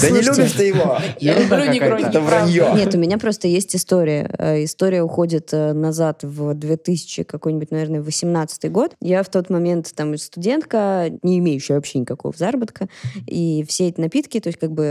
[0.00, 0.98] Да не любишь ты его.
[1.20, 2.04] Я люблю негрони.
[2.06, 2.72] Это вранье.
[2.74, 4.34] Нет, у меня просто есть история.
[4.46, 8.94] Э, История уходит э, назад в 2000 какой-нибудь, наверное, 18 год.
[9.00, 12.88] Я в тот момент там студентка, не имеющая вообще никакого заработка.
[13.26, 14.82] И все эти напитки, то есть как бы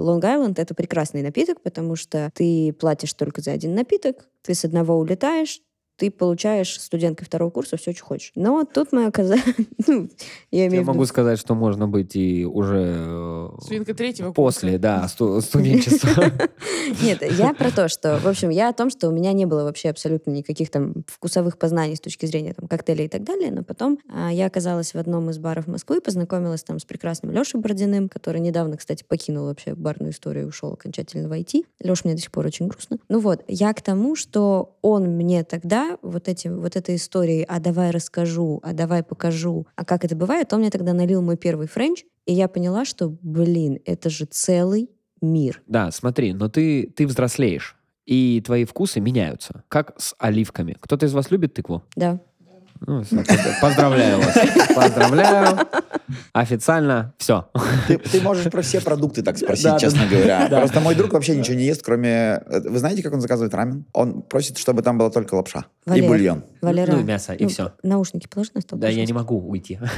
[0.00, 4.98] Лонг-Айленд это прекрасный напиток, потому что ты платишь только за один напиток, ты с одного
[4.98, 5.60] улетаешь,
[5.96, 8.32] ты получаешь студенткой второго курса все, что хочешь.
[8.34, 9.42] Но тут мы оказались...
[9.86, 10.08] Ну,
[10.50, 10.92] я имею Я в виду...
[10.92, 14.82] могу сказать, что можно быть и уже э, Свинка третьего после, курса.
[14.82, 16.24] да, сту- студенчества.
[17.02, 19.64] Нет, я про то, что, в общем, я о том, что у меня не было
[19.64, 23.62] вообще абсолютно никаких там вкусовых познаний с точки зрения там коктейлей и так далее, но
[23.62, 28.08] потом а, я оказалась в одном из баров Москвы, познакомилась там с прекрасным Лешей Бородиным,
[28.08, 31.66] который недавно, кстати, покинул вообще барную историю и ушел окончательно в IT.
[31.80, 32.96] Леша мне до сих пор очень грустно.
[33.10, 37.60] Ну вот, я к тому, что он мне тогда вот, эти, вот этой историей «а
[37.60, 41.66] давай расскажу», «а давай покажу», «а как это бывает», он мне тогда налил мой первый
[41.66, 45.62] French, и я поняла, что, блин, это же целый мир.
[45.66, 50.76] Да, смотри, но ты, ты взрослеешь, и твои вкусы меняются, как с оливками.
[50.80, 51.82] Кто-то из вас любит тыкву?
[51.96, 52.20] Да.
[52.86, 53.02] Ну,
[53.60, 54.38] поздравляю вас.
[54.74, 55.58] Поздравляю.
[56.32, 57.48] Официально все.
[57.88, 60.48] Ты, ты можешь про все продукты так спросить, Да, да, честно говоря.
[60.48, 60.58] да.
[60.58, 62.42] Просто мой друг вообще ничего не ест, кроме...
[62.46, 63.84] э, Вы знаете, как он заказывает рамен?
[63.92, 66.08] Он просит, чтобы там была только лапша и Валер.
[66.08, 66.44] бульон.
[66.60, 67.72] Валера, Ну и мясо, и ну, всё.
[67.82, 68.78] Наушники положи на стол.
[68.78, 69.78] Да, я не могу уйти.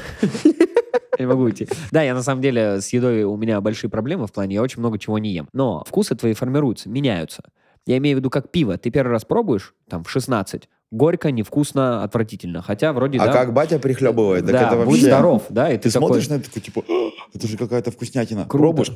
[1.18, 1.66] Я не могу уйти.
[1.92, 4.80] Да, я на самом деле с едой у меня большие проблемы в плане, я очень
[4.80, 5.48] много чего не ем.
[5.54, 7.42] Но вкусы твои формируются, меняются.
[7.86, 8.76] Я имею в виду как пиво.
[8.76, 12.62] Ты первый раз пробуешь, там, в 16, горько, невкусно, отвратительно.
[12.62, 15.06] Хотя вроде, А да, как батя прихлебывает, так да, это будь вообще...
[15.06, 17.90] здоров, да, и Ты ты, такой, смотришь на это такой, типа, «А, это же какая-то
[17.90, 18.44] вкуснятина.
[18.46, 18.58] Круто.
[18.58, 18.92] Пробуешь?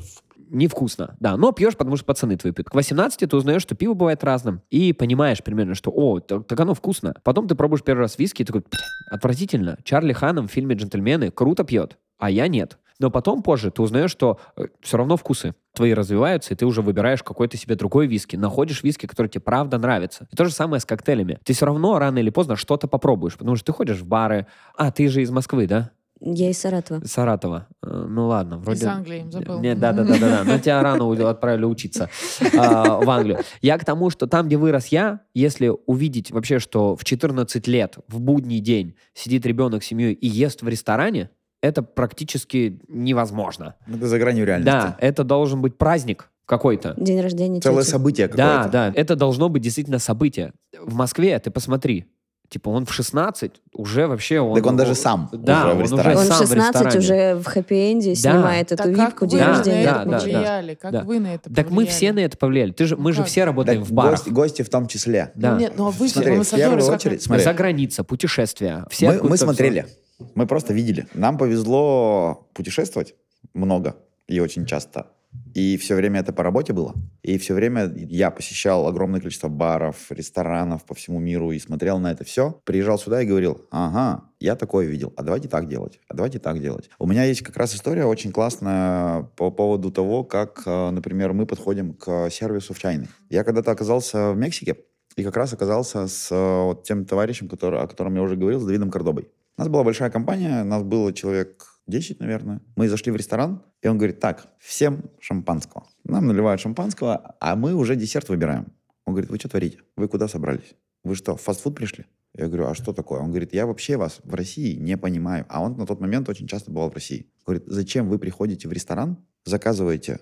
[0.50, 1.16] невкусно.
[1.20, 2.68] Да, но пьешь, потому что пацаны твои пьют.
[2.68, 4.62] К 18 ты узнаешь, что пиво бывает разным.
[4.70, 7.14] И понимаешь примерно, что, о, так, так оно вкусно.
[7.22, 9.79] Потом ты пробуешь первый раз виски и такой, «Пф, отвратительно.
[9.85, 12.79] Чарли Ханом в фильме «Джентльмены» круто пьет, а я нет.
[13.01, 14.39] Но потом позже ты узнаешь, что
[14.83, 18.37] все равно вкусы твои развиваются, и ты уже выбираешь какой-то себе другой виски.
[18.37, 20.29] Находишь виски, который тебе правда нравится.
[20.31, 21.39] И то же самое с коктейлями.
[21.45, 24.47] Ты все равно рано или поздно что-то попробуешь, потому что ты ходишь в бары.
[24.77, 25.93] А, ты же из Москвы, да?
[26.21, 27.03] Я из Саратова.
[27.03, 27.67] Саратова.
[27.83, 28.81] Э, Ну ладно, вроде...
[28.81, 29.59] Из Англии, забыл.
[29.61, 30.45] Нет, да, да, да, да, да.
[30.45, 32.11] Но тебя рано отправили учиться
[32.59, 33.39] а, в Англию.
[33.63, 37.97] Я к тому, что там, где вырос я, если увидеть вообще, что в 14 лет
[38.07, 41.31] в будний день сидит ребенок с семьей и ест в ресторане,
[41.62, 43.75] это практически невозможно.
[43.87, 44.70] Это за гранью реальности.
[44.70, 46.94] Да, это должен быть праздник какой-то.
[46.96, 47.90] День рождения Целое тети.
[47.92, 48.70] событие Да, какое-то.
[48.73, 50.53] да, это должно быть действительно событие.
[50.81, 52.07] В Москве, ты посмотри,
[52.51, 54.41] типа он в 16 уже вообще...
[54.41, 56.19] Он, Так он даже сам да, уже в он ресторане.
[56.19, 56.99] Он сам в 16 ресторане.
[56.99, 60.11] уже в хэппи-энде снимает Так эту как випку вы день Да, на рождения да, это
[60.11, 60.75] да, повлияли?
[60.75, 61.03] Как Да.
[61.05, 61.89] вы на это Так мы повлияли?
[61.95, 62.73] все на это повлияли.
[62.73, 63.27] Ты же, мы Ну же как?
[63.29, 64.19] все работаем Так в барах.
[64.19, 65.33] гости, гости в том числе.
[65.37, 65.57] Да.
[65.57, 68.85] Нет, ну а вы Смотри, в первую очередь, смотри, За граница, путешествия.
[68.91, 69.87] Все мы, мы смотрели,
[70.35, 71.07] мы просто видели.
[71.15, 73.15] Нам повезло путешествовать
[73.55, 73.95] много
[74.27, 75.07] и очень часто.
[75.55, 76.95] И все время это по работе было.
[77.23, 82.12] И все время я посещал огромное количество баров, ресторанов по всему миру и смотрел на
[82.12, 82.61] это все.
[82.64, 86.61] Приезжал сюда и говорил, ага, я такое видел, а давайте так делать, а давайте так
[86.61, 86.90] делать.
[86.99, 91.47] У меня есть как раз история очень классная по поводу того, как, э, например, мы
[91.47, 93.09] подходим к сервису в чайной.
[93.29, 94.77] Я когда-то оказался в Мексике,
[95.16, 98.61] и как раз оказался с э, вот тем товарищем, который, о котором я уже говорил,
[98.61, 99.29] с Давидом Кордобой.
[99.59, 102.62] У нас была большая компания, нас было человек 10, наверное.
[102.76, 105.87] Мы зашли в ресторан, и он говорит, так, всем шампанского.
[106.05, 108.72] Нам наливают шампанского, а мы уже десерт выбираем.
[109.05, 109.79] Он говорит, вы что творите?
[109.96, 110.74] Вы куда собрались?
[111.03, 112.07] Вы что, в фастфуд пришли?
[112.35, 113.20] Я говорю, а что такое?
[113.20, 115.46] Он говорит, я вообще вас в России не понимаю.
[115.48, 117.31] А он на тот момент очень часто бывал в России.
[117.44, 120.20] Говорит, зачем вы приходите в ресторан, заказываете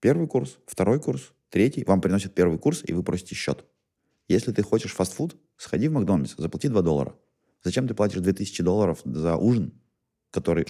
[0.00, 3.64] первый курс, второй курс, третий, вам приносят первый курс, и вы просите счет.
[4.26, 7.14] Если ты хочешь фастфуд, сходи в Макдональдс, заплати 2 доллара.
[7.62, 9.72] Зачем ты платишь 2000 долларов за ужин,
[10.30, 10.66] который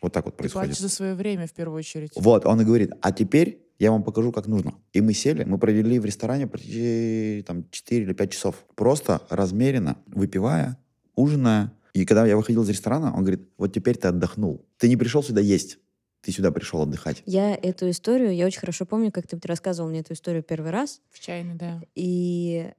[0.00, 0.78] вот так вот Ты платишь происходит.
[0.78, 2.12] за свое время в первую очередь.
[2.16, 4.74] Вот, он и говорит, а теперь я вам покажу, как нужно.
[4.92, 8.64] И мы сели, мы провели в ресторане почти там 4 или 5 часов.
[8.74, 10.78] Просто размеренно, выпивая,
[11.16, 11.72] ужиная.
[11.92, 14.64] И когда я выходил из ресторана, он говорит, вот теперь ты отдохнул.
[14.78, 15.78] Ты не пришел сюда есть,
[16.20, 17.22] ты сюда пришел отдыхать.
[17.26, 21.00] Я эту историю, я очень хорошо помню, как ты рассказывал мне эту историю первый раз.
[21.10, 21.82] В чайной, да.
[21.96, 22.70] И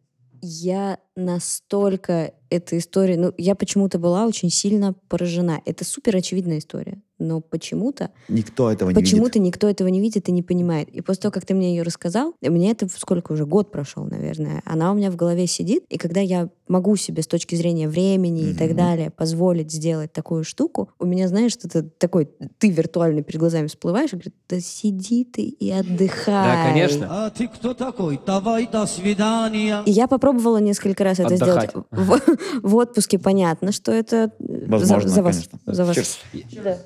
[0.42, 3.18] я настолько эта история...
[3.18, 5.62] Ну, я почему-то была очень сильно поражена.
[5.66, 7.02] Это супер очевидная история.
[7.20, 9.10] Но почему-то Никто этого не видит.
[9.10, 10.90] Почему-то никто этого не видит и не понимает.
[10.90, 14.62] И после того, как ты мне ее рассказал, мне это сколько уже год прошел, наверное,
[14.66, 15.86] она у меня в голове сидит.
[15.90, 20.44] И когда я могу себе с точки зрения времени и так далее позволить сделать такую
[20.44, 25.24] штуку, у меня, знаешь, что-то такой, ты виртуально перед глазами всплываешь и говорит, да сиди
[25.24, 26.34] ты и отдыхай.
[26.34, 27.08] Да, конечно.
[27.10, 28.20] А ты кто такой?
[28.26, 29.84] Давай до свидания.
[29.86, 31.70] И я попробовала несколько раз это Отдыхать.
[31.70, 32.24] сделать
[32.62, 33.20] в, в отпуске.
[33.20, 35.36] Понятно, что это э, Возможно, за, за вас.
[35.36, 35.60] конечно.
[35.66, 35.98] За вас.
[35.98, 36.78] Cheers.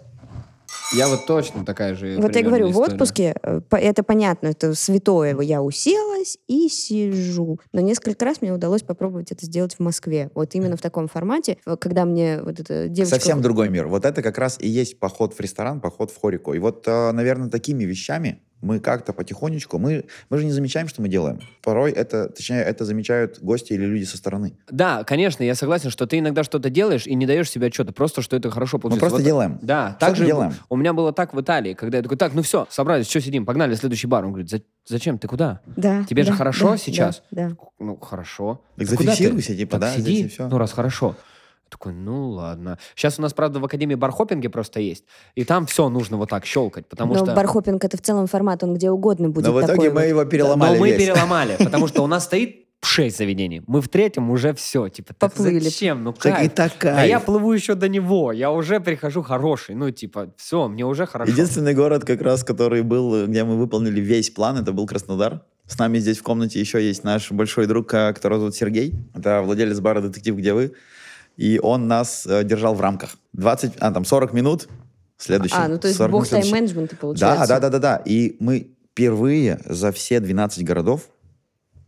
[0.93, 2.93] Я вот точно такая же Вот я говорю, в история.
[2.93, 5.37] отпуске э, это понятно, это святое.
[5.41, 7.59] Я уселась и сижу.
[7.73, 10.31] Но несколько раз мне удалось попробовать это сделать в Москве.
[10.33, 13.15] Вот именно в таком формате, э, когда мне вот эта девочка...
[13.15, 13.87] Совсем другой мир.
[13.87, 16.53] Вот это как раз и есть поход в ресторан, поход в хорику.
[16.53, 21.09] И вот, наверное, такими вещами мы как-то потихонечку, мы, мы же не замечаем, что мы
[21.09, 21.39] делаем.
[21.63, 24.57] Порой это, точнее, это замечают гости или люди со стороны.
[24.69, 28.21] Да, конечно, я согласен, что ты иногда что-то делаешь и не даешь себе отчета, просто
[28.21, 28.99] что это хорошо Мы получилось.
[29.01, 29.59] просто Вот- делаем.
[29.61, 30.53] Да, Что так мы же делаем?
[30.69, 33.45] у меня было так в Италии, когда я такой, так, ну все, собрались, что сидим,
[33.45, 34.25] погнали, следующий бар.
[34.25, 35.61] Он говорит, «За- зачем, ты куда?
[35.75, 37.21] Да, Тебе же да, хорошо да, сейчас?
[37.31, 37.57] Да, да.
[37.79, 38.61] Ну, хорошо.
[38.77, 40.47] Так «Да куда ты?» зафиксируйся, типа, Так да, сиди, здесь и всё.
[40.47, 41.15] ну раз хорошо.
[41.67, 42.77] Я Такой, ну ладно.
[42.95, 45.03] Сейчас у нас, правда, в Академии бархопинги просто есть.
[45.35, 47.33] И там все нужно вот так щелкать, потому Но что...
[47.35, 50.07] бархопинг это в целом формат, он где угодно будет Но в итоге такой мы вот.
[50.07, 51.01] его переломали Но мы весь.
[51.01, 53.63] переломали, потому что у нас стоит шесть заведений.
[53.67, 54.87] Мы в третьем уже все.
[54.89, 55.59] Типа, так Поплыли.
[55.59, 56.03] зачем?
[56.03, 56.53] Ну Так и кайф.
[56.53, 58.31] так А я плыву еще до него.
[58.31, 59.75] Я уже прихожу хороший.
[59.75, 61.31] Ну, типа, все, мне уже хорошо.
[61.31, 65.41] Единственный город, как раз, который был, где мы выполнили весь план, это был Краснодар.
[65.65, 68.93] С нами здесь в комнате еще есть наш большой друг, э, которого зовут Сергей.
[69.13, 70.73] Это владелец бара «Детектив, где вы?».
[71.37, 73.15] И он нас э, держал в рамках.
[73.33, 74.67] 20, а, там 40 минут.
[75.17, 75.55] Следующий.
[75.55, 77.47] А, ну то есть 40 бог тайм-менеджмента получается.
[77.47, 78.01] Да, да, да, да, да.
[78.05, 81.01] И мы впервые за все 12 городов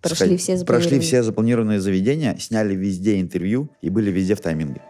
[0.02, 1.02] Прошли сходи- все прошли запланированные.
[1.02, 4.82] все запланированные заведения, сняли везде интервью и были везде в тайминге.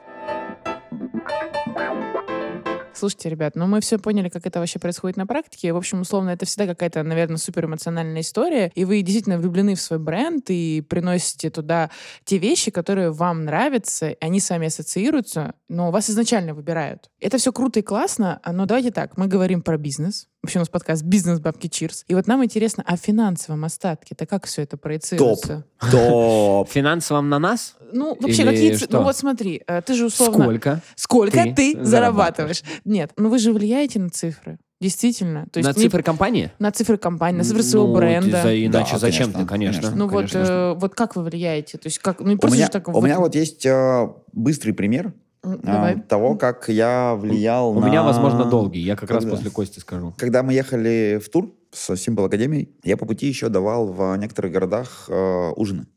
[2.99, 5.71] Слушайте, ребят, ну мы все поняли, как это вообще происходит на практике.
[5.71, 8.73] В общем, условно, это всегда какая-то, наверное, супер эмоциональная история.
[8.75, 11.91] И вы действительно влюблены в свой бренд и приносите туда
[12.25, 17.09] те вещи, которые вам нравятся, они с вами ассоциируются, но вас изначально выбирают.
[17.21, 20.27] Это все круто и классно, но давайте так, мы говорим про бизнес.
[20.41, 22.05] Вообще у нас подкаст «Бизнес Бабки Чирс».
[22.07, 24.15] И вот нам интересно, о финансовом остатке.
[24.15, 25.65] Это как все это проецируется?
[25.91, 26.69] Топ!
[26.69, 27.75] Финансовым на нас?
[27.91, 28.75] Ну, вообще, Или какие...
[28.77, 28.99] что?
[28.99, 30.45] Ну, вот смотри, э, ты же условно...
[30.45, 30.81] Сколько?
[30.95, 32.63] Сколько ты ты, зарабатываешь?
[32.85, 34.59] Нет, ну вы же влияете на цифры.
[34.79, 35.45] Действительно.
[35.51, 36.51] То есть на не- цифры компании?
[36.57, 38.41] на цифры компании, на цифры своего Ну, бренда.
[38.41, 39.81] за- Иначе Да, зачем конечно, ты, конечно.
[39.81, 39.97] конечно.
[39.97, 40.51] Ну вот, конечно.
[40.51, 41.77] э, вот как вы влияете?
[41.77, 44.07] То есть как, ну не У просто меня, же так у меня вот есть э,
[44.31, 45.99] быстрый пример Давай.
[46.01, 47.85] того, как я влиял У на...
[47.87, 48.81] меня, возможно, долгий.
[48.81, 49.37] Я как раз Когда?
[49.37, 50.13] после Кости скажу.
[50.17, 54.51] Когда мы ехали в тур с Simple Академией, я по пути еще давал в некоторых
[54.51, 55.87] городах э, ужины.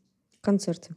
[0.41, 0.95] Концерты.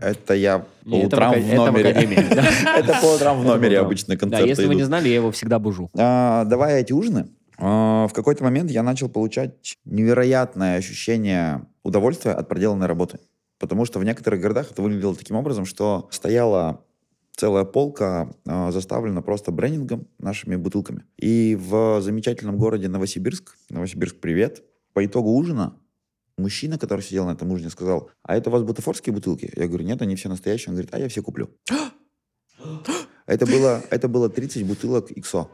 [0.00, 2.26] Это я по И утрам в номере.
[2.34, 2.44] Да.
[2.78, 5.58] Это по утрам в номере обычно Да, концерты если вы не знали, я его всегда
[5.58, 5.90] бужу.
[5.96, 12.48] А, Давая эти ужины, а, в какой-то момент я начал получать невероятное ощущение удовольствия от
[12.48, 13.18] проделанной работы.
[13.58, 16.80] Потому что в некоторых городах это выглядело таким образом, что стояла
[17.38, 21.04] целая полка а, заставлена просто брендингом, нашими бутылками.
[21.16, 25.78] И в замечательном городе Новосибирск, Новосибирск, привет, по итогу ужина
[26.36, 29.52] мужчина, который сидел на этом ужине, сказал, а это у вас бутафорские бутылки?
[29.54, 30.70] Я говорю, нет, они все настоящие.
[30.70, 31.50] Он говорит, а я все куплю.
[33.26, 35.48] Это было, это было 30 бутылок иксо.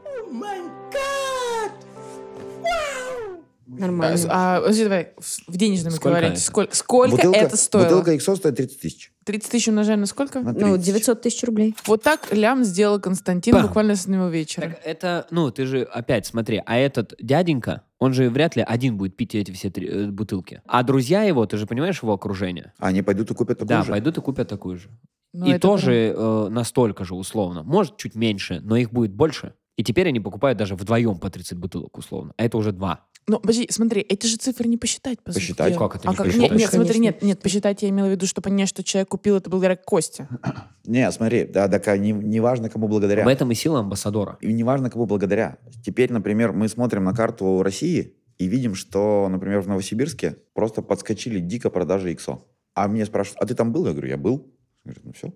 [3.67, 4.17] Нормально.
[4.29, 6.35] А, подожди, давай, в денежном Сколько?
[6.37, 7.83] Сколько, сколько бутылка, это стоило?
[7.83, 9.11] Бутылка иксо стоит 30 тысяч.
[9.25, 10.39] 30 тысяч умножаем на сколько?
[10.39, 10.85] На Ну, 30.
[10.85, 11.75] 900 тысяч рублей.
[11.85, 13.67] Вот так лям сделал Константин Пам.
[13.67, 14.69] буквально с одного вечера.
[14.69, 18.97] Так это, ну, ты же опять смотри, а этот дяденька, он же вряд ли один
[18.97, 20.61] будет пить эти все три, э, бутылки.
[20.67, 22.73] А друзья его, ты же понимаешь его окружение?
[22.77, 23.91] Они пойдут и купят такую да, же.
[23.91, 24.89] пойдут и купят такую же.
[25.33, 27.63] Ну, и тоже э, настолько же условно.
[27.63, 29.53] Может, чуть меньше, но их будет больше.
[29.75, 32.33] И теперь они покупают даже вдвоем по 30 бутылок условно.
[32.37, 33.05] А это уже два.
[33.27, 35.73] Ну, подожди, смотри, эти же цифры не посчитать, по сути Посчитать?
[35.73, 35.87] дела.
[35.87, 36.35] Как это а не как?
[36.35, 39.37] Нет, нет, смотри, нет, нет, посчитать я имела в виду, что понять, что человек купил
[39.37, 40.27] это благодаря Косте.
[40.85, 43.25] Не, смотри, да, так не, не важно, кому благодаря.
[43.25, 44.37] В этом и сила амбассадора.
[44.41, 45.57] И не важно, кому благодаря.
[45.83, 51.39] Теперь, например, мы смотрим на карту России и видим, что, например, в Новосибирске просто подскочили
[51.39, 52.43] дико продажи иксо.
[52.75, 53.87] А мне спрашивают, а ты там был?
[53.87, 54.53] Я говорю, я был.
[54.83, 55.33] Говорит, ну все,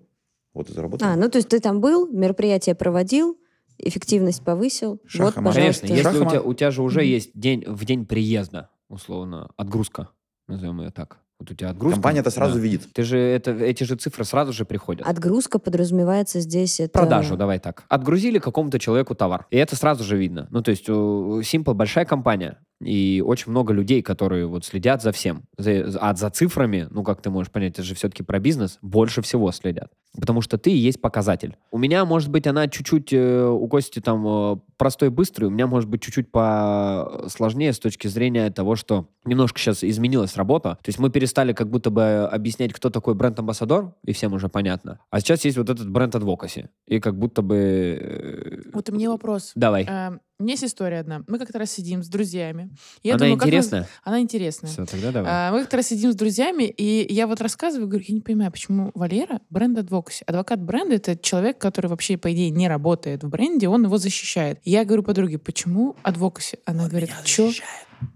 [0.54, 1.08] вот и заработал.
[1.08, 3.36] А, ну то есть ты там был, мероприятие проводил,
[3.82, 5.00] эффективность повысил.
[5.06, 5.54] Шах вот.
[5.54, 10.08] Конечно, если у тебя, у тебя же уже есть день в день приезда, условно, отгрузка,
[10.48, 11.18] назовем ее так.
[11.40, 11.96] Вот у тебя отгрузка.
[11.96, 12.60] Компания это сразу да.
[12.60, 12.92] видит.
[12.92, 15.06] Ты же это, эти же цифры сразу же приходят.
[15.06, 16.98] Отгрузка подразумевается здесь это...
[16.98, 17.84] Продажу, давай так.
[17.88, 19.46] Отгрузили какому-то человеку товар.
[19.50, 20.48] И это сразу же видно.
[20.50, 25.12] Ну, то есть у Simple большая компания, и очень много людей, которые вот следят за
[25.12, 25.42] всем.
[25.58, 29.20] За- а за цифрами, ну, как ты можешь понять, это же все-таки про бизнес, больше
[29.22, 29.90] всего следят.
[30.18, 31.56] Потому что ты и есть показатель.
[31.70, 35.66] У меня, может быть, она чуть-чуть, э, у Кости там э, простой быстрый, у меня,
[35.66, 40.78] может быть, чуть-чуть посложнее с точки зрения того, что немножко сейчас изменилась работа.
[40.82, 44.98] То есть мы перестали как будто бы объяснять, кто такой бренд-амбассадор, и всем уже понятно.
[45.10, 46.68] А сейчас есть вот этот бренд адвокаси.
[46.86, 47.56] И как будто бы...
[47.56, 49.52] э, Вот и мне вопрос.
[49.54, 49.86] Давай.
[49.88, 51.22] Э, У меня есть история одна.
[51.28, 52.70] Мы как-то раз сидим с друзьями.
[53.02, 53.88] Я Она думаю, как мы- интересная?
[54.02, 54.70] Она интересная.
[54.70, 55.30] Все, тогда давай.
[55.30, 58.50] А, Мы как-то раз сидим с друзьями, и я вот рассказываю, говорю, я не понимаю,
[58.50, 60.24] почему Валера бренд адвокаси.
[60.26, 64.60] Адвокат бренда— это человек, который вообще, по идее, не работает в бренде, он его защищает.
[64.64, 66.58] Я говорю подруге, почему адвокаси?
[66.64, 67.50] Она говорит, что?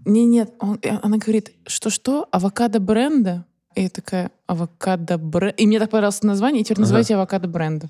[0.03, 3.45] Не, нет, он- она говорит, что-что, авокадо бренда?
[3.75, 5.59] И я такая, авокадо бренд.
[5.59, 6.81] И мне так понравилось название, и теперь Ага.
[6.83, 7.89] называйте авокадо бренда.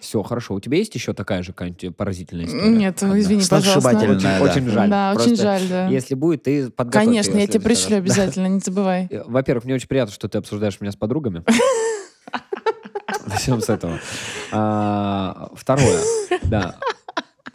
[0.00, 0.54] Все, хорошо.
[0.54, 2.68] У тебя есть еще такая же какая-нибудь поразительная история?
[2.70, 3.20] Нет, Одна?
[3.20, 3.90] извини, пожалуйста.
[3.90, 4.40] Очень, да.
[4.42, 4.90] очень жаль.
[4.90, 5.86] Да, очень Просто жаль, да.
[5.88, 7.98] Если будет, ты подготовь Конечно, я тебе пришлю раз.
[8.04, 9.06] обязательно, не забывай.
[9.10, 11.44] Э, Во-первых, мне очень приятно, что ты обсуждаешь меня с подругами.
[13.26, 14.00] Начнем с этого.
[14.50, 16.00] А, Второе.
[16.42, 16.76] Да.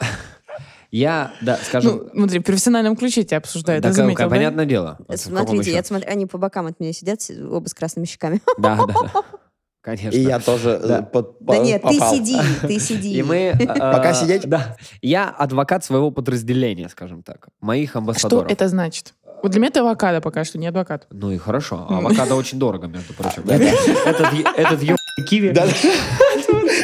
[0.90, 2.08] Я, да, скажем...
[2.12, 4.36] Ну, смотри, в профессиональном ключе тебя обсуждают, да, ты заметил, как- да?
[4.36, 4.98] понятное дело.
[5.08, 7.20] Вот Смотрите, я смотрю, они по бокам от меня сидят,
[7.50, 8.40] оба с красными щеками.
[8.58, 9.10] Да, да, да.
[9.82, 10.16] Конечно.
[10.16, 11.02] И я тоже э, Да.
[11.02, 12.14] под- Да нет, ты попал.
[12.14, 13.14] сиди, ты сиди.
[13.18, 13.36] И мы...
[13.36, 14.42] э, Пока сидеть?
[14.48, 14.76] Да.
[15.00, 17.48] Я адвокат своего подразделения, скажем так.
[17.60, 18.50] Моих Что амбассадоров.
[18.50, 19.14] это значит?
[19.42, 21.06] Вот для меня это авокадо пока что, не адвокат.
[21.10, 21.86] Ну и хорошо.
[21.88, 23.42] А Авокадо очень дорого, между прочим.
[23.46, 24.96] Этот ебаный
[25.28, 25.50] киви.
[25.50, 25.66] Да.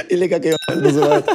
[0.08, 1.26] Или как ее называют.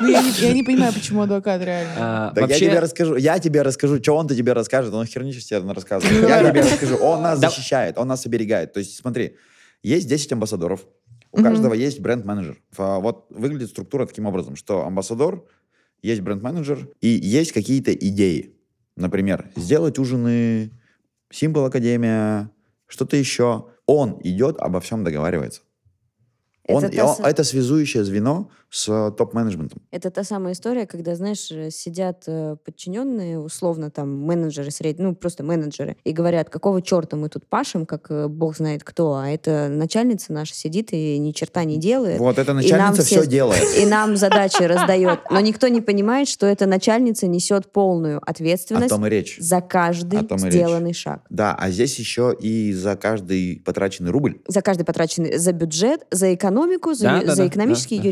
[0.00, 1.92] Ну, я не, я не понимаю, почему адвокат реально.
[1.98, 5.32] А, Так я вообще- тебе расскажу, я тебе расскажу, что он-то тебе расскажет, он херню
[5.32, 6.28] сейчас тебе рассказывает.
[6.28, 7.48] Я тебе расскажу, он нас Да.
[7.48, 8.72] защищает, он нас оберегает.
[8.72, 9.36] То есть смотри,
[9.82, 10.86] есть 10 амбассадоров,
[11.32, 11.44] у Мгм.
[11.50, 12.58] каждого есть бренд-менеджер.
[12.72, 15.44] Фа- Вот выглядит структура таким образом, что амбассадор,
[16.02, 18.54] есть бренд-менеджер и есть какие-то идеи.
[18.96, 20.70] Например, сделать ужины,
[21.30, 22.50] Символ Академия,
[22.86, 23.66] что-то еще.
[23.86, 25.60] Он идет, обо всем договаривается.
[26.68, 29.80] Он, Это и та он- са- это связующее звено с э, топ-менеджментом.
[29.90, 35.14] Это та самая история, когда, знаешь, э, сидят э, подчиненные, условно, там, менеджеры средние, ну,
[35.14, 39.68] просто менеджеры, и говорят, какого черта мы тут пашем, как бог знает кто, а это
[39.68, 42.18] начальница наша сидит и ни черта не делает.
[42.18, 43.62] Вот эта нам начальница все- все делает.
[43.78, 45.20] И нам задачи раздает.
[45.30, 49.36] Но никто не понимает, что эта начальница несет полную О ответственность том и речь.
[49.38, 50.52] за каждый О том и речь.
[50.54, 51.22] сделанный шаг.
[51.30, 54.40] Да, а здесь еще и за каждый потраченный рубль.
[54.48, 58.04] За каждый потраченный, за бюджет, за экономику, за, Да, ю- да, за да, экономические, да,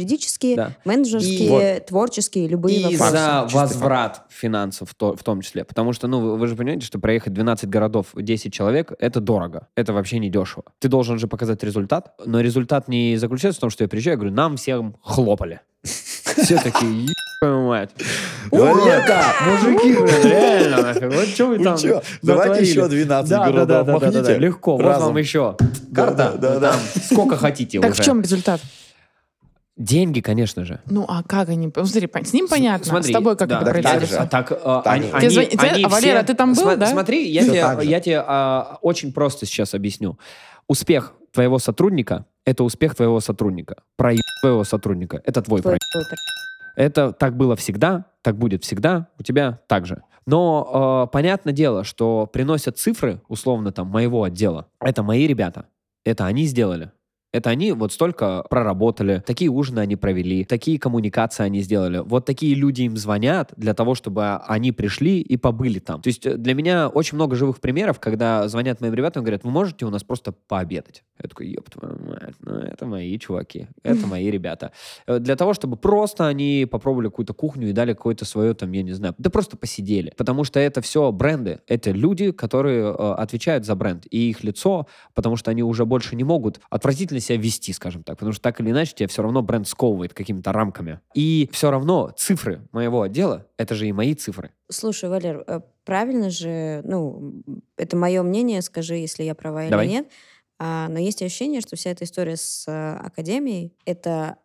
[0.53, 0.53] да.
[0.54, 0.90] Юридические, Да.
[0.90, 3.12] менеджерские, творческие, любые И вопросы.
[3.12, 3.52] за факт.
[3.52, 5.64] возврат финансов в, то- в том числе.
[5.64, 9.68] Потому что, ну, вы, вы же понимаете, что проехать 12 городов, 10 человек, это дорого.
[9.76, 10.64] Это вообще не дешево.
[10.78, 14.20] Ты должен же показать результат, но результат не заключается в том, что я приезжаю и
[14.20, 15.60] говорю, нам всем хлопали.
[15.82, 17.08] Все такие,
[17.42, 17.90] «Ебаную мать.
[18.50, 19.22] Валерка!
[19.46, 19.92] Мужики,
[20.26, 21.12] реально, нафиг.
[21.12, 21.76] Вот что вы Вы там?
[22.22, 23.66] Давайте натворили?» еще 12 Да, да, городов.
[23.68, 24.76] да, да, да, да, Махните да, легко.
[24.78, 25.56] Вот вам еще
[25.94, 26.34] карта.
[26.38, 26.74] да, да,
[27.10, 28.02] Сколько хотите Так уже.
[28.02, 28.60] в чем результат?
[29.76, 30.80] Деньги, конечно же.
[30.86, 31.66] Ну, а как они?
[31.74, 34.08] Ну, Смотри, с ним понятно, Смотри, с тобой как да, это так происходит?
[34.08, 34.16] же.
[34.16, 36.86] А так, Так они, они- звон- они а, Валера, все- ты там был, Сма- да?
[36.86, 40.16] Смотри, я Всё тебе, так я тебе а, очень просто сейчас объясню.
[40.68, 43.76] Успех твоего сотрудника— это успех твоего сотрудника.
[43.96, 45.80] Проеб твоего сотрудника— это твой проеб.
[46.76, 50.02] Это так было всегда, так будет всегда, у тебя так же.
[50.26, 54.66] Но э, понятное дело, что приносят цифры, условно, там, моего отдела.
[54.80, 55.66] Это мои ребята.
[56.04, 56.90] Это они сделали.
[57.34, 61.98] Это они вот столько проработали, такие ужины они провели, такие коммуникации они сделали.
[61.98, 66.00] Вот такие люди им звонят для того, чтобы они пришли и побыли там.
[66.00, 69.42] То есть э, для меня очень много живых примеров, когда звонят моим ребятам и говорят,
[69.42, 71.02] вы можете у нас просто пообедать?
[71.20, 74.70] Я такой, ёб твою мать, ну это мои чуваки, это мои ребята.
[75.08, 78.84] Э, Для того, чтобы просто они попробовали какую-то кухню и дали какое-то свое там, я
[78.84, 80.12] не знаю, да просто посидели.
[80.16, 84.06] Потому что это все бренды, это люди, которые э, отвечают за бренд.
[84.08, 88.16] И их лицо, потому что они уже больше не могут отвратительно себя вести, скажем так.
[88.16, 91.00] Потому что так или иначе тебя все равно бренд сковывает какими-то рамками.
[91.14, 94.50] И все равно цифры моего отдела, это же и мои цифры.
[94.70, 97.42] Слушай, Валер, э, правильно же, ну,
[97.76, 99.86] это мое мнение, скажи, если я права Давай.
[99.86, 100.08] или нет,
[100.58, 104.36] А, но есть ощущение, что вся эта история с э, Академией— это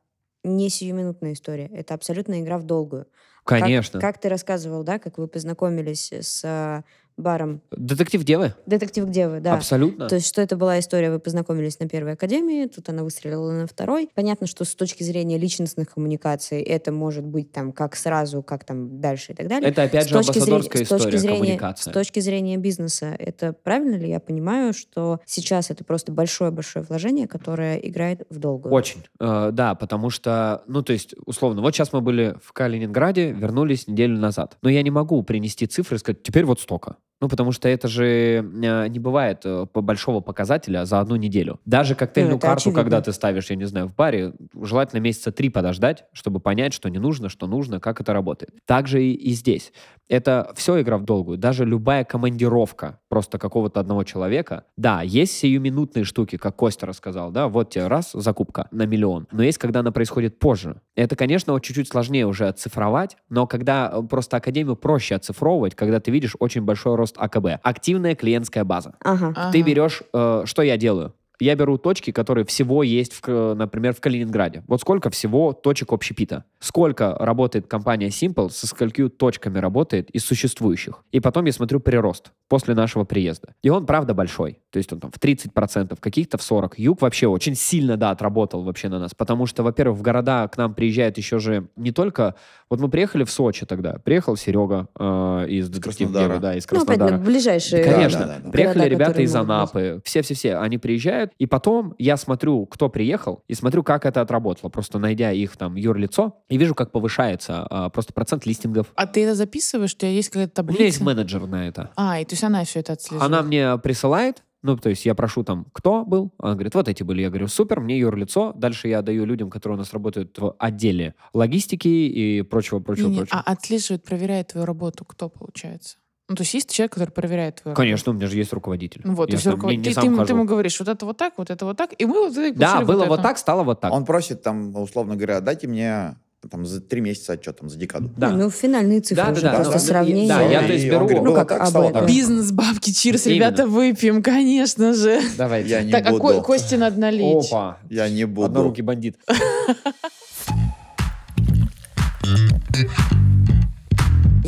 [0.43, 3.05] не сиюминутная история, это абсолютно игра в долгую.
[3.43, 3.99] Как- Конечно.
[3.99, 6.83] Как, ты рассказывал, да, как вы познакомились с э,
[7.19, 7.61] баром.
[7.71, 8.53] Детектив Девы?
[8.65, 9.53] Детектив где вы, да.
[9.55, 10.07] Абсолютно.
[10.07, 13.67] То есть, что это была история, вы познакомились на первой академии, тут она выстрелила на
[13.67, 14.09] второй.
[14.15, 18.99] Понятно, что с точки зрения личностных коммуникаций это может быть там как сразу, как там
[19.01, 19.69] дальше и так далее.
[19.69, 21.91] Это опять С же точки зрения- амбассадорская с точки история, зрения- коммуникация.
[21.91, 27.27] С точки зрения бизнеса, это правильно ли я понимаю, что сейчас это просто большое-большое вложение,
[27.27, 28.73] которое играет в долгую?
[28.73, 33.31] Очень, Э, да, потому что, ну, то есть, условно, вот сейчас мы были в Калининграде,
[33.31, 34.57] вернулись неделю назад.
[34.61, 36.95] Но я не могу принести цифры и сказать, теперь вот столько.
[37.21, 41.59] Ну, потому что это же э, не бывает э, большого показателя за одну неделю.
[41.65, 42.81] Даже коктейльную Ну, карту, очевидно.
[42.81, 46.89] когда ты ставишь, я не знаю, в баре, желательно месяца три подождать, чтобы понять, что
[46.89, 48.53] не нужно, что нужно, как это работает.
[48.65, 49.73] Также и, и здесь.
[50.07, 51.37] Это все игра в долгую.
[51.37, 54.63] Даже любая командировка просто какого-то одного человека.
[54.75, 59.27] Да, есть сиюминутные штуки, как Костя рассказал, да, вот тебе раз, закупка на миллион.
[59.31, 60.81] Но есть, когда она происходит позже.
[60.95, 65.99] Это, конечно, вот чуть-чуть сложнее уже оцифровать, но когда э, просто академию проще оцифровывать, когда
[65.99, 67.59] ты видишь очень большой рост АКБ.
[67.63, 68.95] Активная клиентская база.
[69.03, 69.51] Ага.
[69.51, 71.13] Ты берешь, э, что я делаю?
[71.41, 74.61] Я беру точки, которые всего есть, в, К- например, в Калининграде.
[74.67, 76.43] Вот сколько всего точек общепита?
[76.59, 81.01] Сколько работает компания Simple, со сколькими точками работает из существующих?
[81.13, 83.53] И потом я смотрю прирост после нашего приезда.
[83.61, 84.59] И он, правда, большой.
[84.71, 86.73] То есть он там в 30%, каких-то в 40%.
[86.77, 89.13] Юг вообще очень сильно, да, отработал вообще на нас.
[89.15, 92.35] Потому что, во-первых, в города к нам приезжают еще же не только...
[92.69, 93.93] Вот мы приехали в Сочи тогда.
[94.03, 96.27] Приехал Серега э, из Детектив Краснодара.
[96.27, 97.17] Девы, да, из Ну, опять Краснодара.
[97.17, 97.83] на ближайшие...
[97.83, 98.19] Конечно.
[98.19, 98.51] Да, да, да.
[98.51, 99.35] Приехали Города, ребята из.
[99.35, 100.01] Анапы.
[100.03, 100.55] Все-все-все.
[100.57, 101.31] Они приезжают.
[101.39, 104.69] И потом я смотрю, кто приехал, и смотрю, как это отработало.
[104.69, 108.87] Просто найдя их там юрлицо, и вижу, как повышается а, просто процент листингов.
[108.95, 109.93] А ты это записываешь?
[109.93, 111.03] У тебя есть какая-то У меня есть таблица?
[111.03, 111.89] менеджер на это.
[111.95, 113.31] А, и то есть она все это отслеживает?
[113.31, 116.33] Она мне присылает, ну, то есть я прошу там, кто был?
[116.37, 117.21] Она говорит, вот эти были.
[117.21, 118.51] Я говорю, супер, мне юрлицо.
[118.55, 123.17] Дальше я даю людям, которые у нас работают в отделе логистики и прочего, прочего, Не-не,
[123.19, 123.39] прочего.
[123.45, 125.97] а отслеживает, проверяет твою работу, кто получается?
[126.27, 127.81] Ну, то есть есть человек, который проверяет твою работу?
[127.81, 129.01] Конечно, у меня же есть руководитель.
[129.03, 130.87] Ну вот, я то есть руковод- не- не ты, сам ты ты ему говоришь, вот
[130.89, 133.23] это вот так, вот это вот так, и мы вот это Да, было вот это.
[133.23, 133.91] так, стало вот так.
[133.91, 136.17] Он просит там, условно говоря, дайте мне
[136.47, 138.09] там за три месяца отчет, там, за декаду.
[138.15, 138.29] Да.
[138.29, 139.55] Ну, финальные цифры Да, уже да, да.
[139.57, 140.27] просто Ну, сравнение.
[140.29, 142.07] да, я, то есть, беру- говорит, Ну, было как так, об стало так.
[142.07, 143.35] Бизнес, бабки, чирс, Именно.
[143.35, 145.19] ребята, выпьем, конечно же.
[145.37, 145.69] Давайте.
[145.69, 146.23] Я не Так, а буду.
[146.23, 147.47] Ко- Косте надо налить.
[147.51, 147.77] Опа.
[147.89, 148.45] Я не буду.
[148.45, 149.17] Однорукий бандит.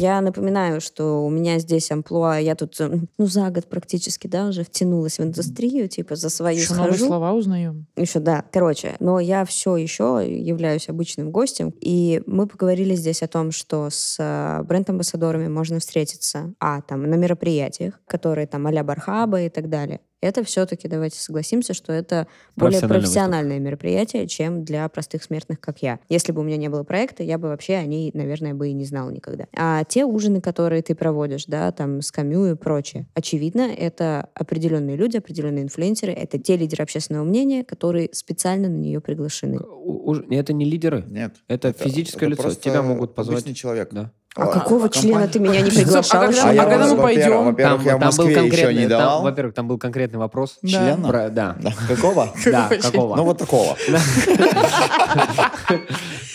[0.01, 4.63] Я напоминаю, что у меня здесь амплуа, я тут, ну, за год практически, да, уже
[4.63, 7.05] втянулась в индустрию, типа, за свою Еще новые схожу.
[7.05, 7.85] слова узнаем.
[7.95, 8.43] Еще, да.
[8.51, 11.71] Короче, но я все еще являюсь обычным гостем.
[11.79, 17.15] И мы поговорили здесь о том, что с э, бренд-амбассадорами можно встретиться, а, там, на
[17.15, 19.99] мероприятиях, которые там а-ля Бархаба и так далее.
[20.21, 25.99] Это все-таки, давайте согласимся, что это более профессиональное мероприятие, чем для простых смертных, как я.
[26.09, 28.73] Если бы у меня не было проекта, я бы вообще о ней, наверное, бы и
[28.73, 29.47] не знала никогда.
[29.57, 34.95] А те ужины, которые ты проводишь, да, там, с Камю и прочее, очевидно, это определенные
[34.95, 39.59] люди, определенные инфлюенсеры, это те лидеры общественного мнения, которые специально на нее приглашены.
[39.59, 41.03] У- у- Это не лидеры.
[41.09, 41.35] Нет.
[41.47, 42.43] Это физическое лицо.
[42.43, 43.37] просто Тебя могут позвать.
[43.39, 43.89] Обычный человек.
[43.91, 44.11] Да.
[44.35, 46.23] А какого члена ты меня не приглашал?
[46.23, 47.45] А когда А а когда мы пойдем?
[47.45, 49.23] во-первых, я в Москве еще не там, давал.
[49.23, 50.57] во-первых, там был конкретный вопрос.
[50.61, 50.69] Да.
[50.69, 51.07] Члена?
[51.07, 51.57] Про- да.
[51.87, 52.33] Какого?
[52.45, 53.15] Да, Какого?
[53.17, 53.75] Ну вот такого.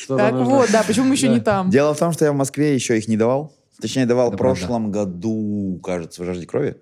[0.09, 1.71] Так вот, да, почему мы еще не там?
[1.71, 3.53] Дело в том, что я в Москве еще их не давал.
[3.81, 6.77] Точнее, давал в прошлом году, кажется, в «Жажде крови».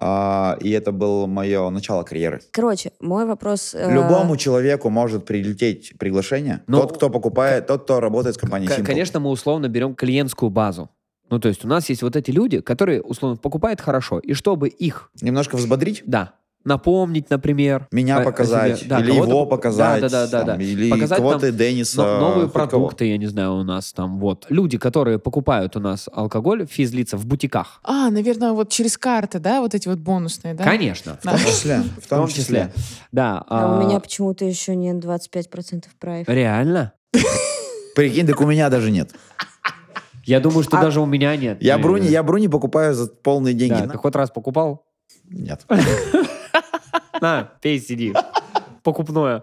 [0.00, 2.40] А, и это было мое начало карьеры.
[2.50, 3.74] Короче, мой вопрос...
[3.74, 6.62] э, Любому человеку может прилететь приглашение.
[6.66, 8.84] Ну, тот, кто покупает, тот, кто работает с компанией К- Simple.
[8.86, 10.88] Конечно, мы условно берем клиентскую базу.
[11.30, 14.18] Ну, то есть у нас есть вот эти люди, которые, условно, покупают хорошо.
[14.18, 16.34] И чтобы их, Немножко взбодрить, да,
[16.64, 17.86] напомнить, например.
[17.92, 18.88] меня о- о показать, себе.
[18.88, 20.64] Да, или его пок- показать, Да, да, да, да, там, да.
[20.64, 21.96] или Показать кого-то там Денниса.
[22.02, 22.66] Но- новые хоть кого.
[22.68, 24.46] продукты, я не знаю, у нас там вот.
[24.48, 27.80] Люди, которые покупают у нас алкоголь, физлица в бутиках.
[27.82, 30.64] А, наверное, вот через карты, да, вот эти вот бонусные, да?
[30.64, 31.18] Конечно.
[31.22, 31.32] Да.
[31.36, 31.82] В том числе.
[32.00, 32.72] В том числе.
[33.12, 33.44] Да.
[33.48, 36.28] А у а, меня почему-то еще не 25% прайв.
[36.28, 36.92] Реально?
[37.94, 39.10] Прикинь, так у меня даже нет.
[40.24, 41.58] Я думаю, что А- даже у меня нет.
[41.60, 43.74] Я Э, бруни, я бруни покупаю за полные деньги.
[43.74, 44.84] Да, ты хоть раз покупал?
[45.28, 45.66] Нет.
[47.20, 48.14] На, пей, сиди.
[48.82, 49.40] Покупное.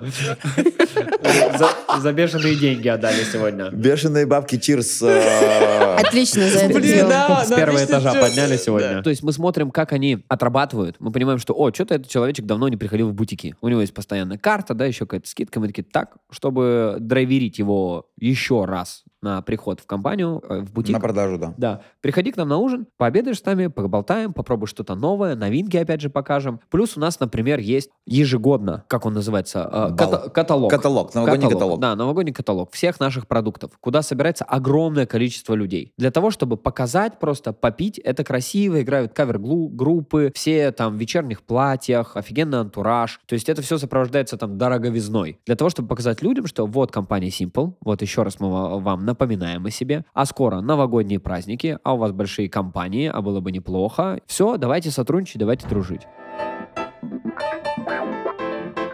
[1.58, 1.70] За,
[2.02, 3.70] за бешеные деньги отдали сегодня.
[3.72, 5.02] Бешеные бабки Чирс.
[5.02, 8.96] э, Отлично за это Блин, да, С да, первого этажа подняли сегодня.
[8.96, 9.02] да.
[9.02, 10.98] То есть мы смотрим, как они отрабатывают.
[11.00, 13.56] Мы понимаем, что, о, что-то этот человечек давно не приходил в бутики.
[13.62, 15.62] У него есть постоянная карта, да, еще какая-то скидка.
[15.62, 20.94] Мы такие, так, чтобы драйверить его еще раз на приход в компанию, э, в бутик.
[20.94, 21.54] На продажу, да.
[21.58, 21.82] Да.
[22.02, 26.10] Приходи к нам на ужин, пообедаешь с нами, поболтаем, попробуй что-то новое, новинки опять же
[26.10, 26.60] покажем.
[26.70, 30.70] Плюс у нас, например, есть ежегодно, как он называется, э, ката- каталог.
[30.72, 31.60] Каталог, новогодний каталог.
[31.62, 31.80] каталог.
[31.80, 35.94] Да, новогодний каталог всех наших продуктов, куда собирается огромное количество людей.
[35.98, 42.16] Для того, чтобы показать, просто попить, это красиво, играют кавер-группы, все там в вечерних платьях,
[42.16, 43.20] офигенный антураж.
[43.28, 45.40] То есть это все сопровождается там дороговизной.
[45.46, 49.06] Для того, чтобы показать людям, что вот компания Simple, вот еще раз мы ва- вам
[49.10, 53.52] напоминаем о себе, а скоро новогодние праздники, а у вас большие компании, а было бы
[53.52, 54.20] неплохо.
[54.28, 56.02] Все, давайте сотрудничать, давайте дружить.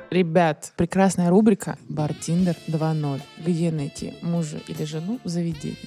[0.10, 3.22] Ребят, прекрасная рубрика «Бар Тиндер 2.0».
[3.46, 5.78] Где найти мужа или жену в заведении?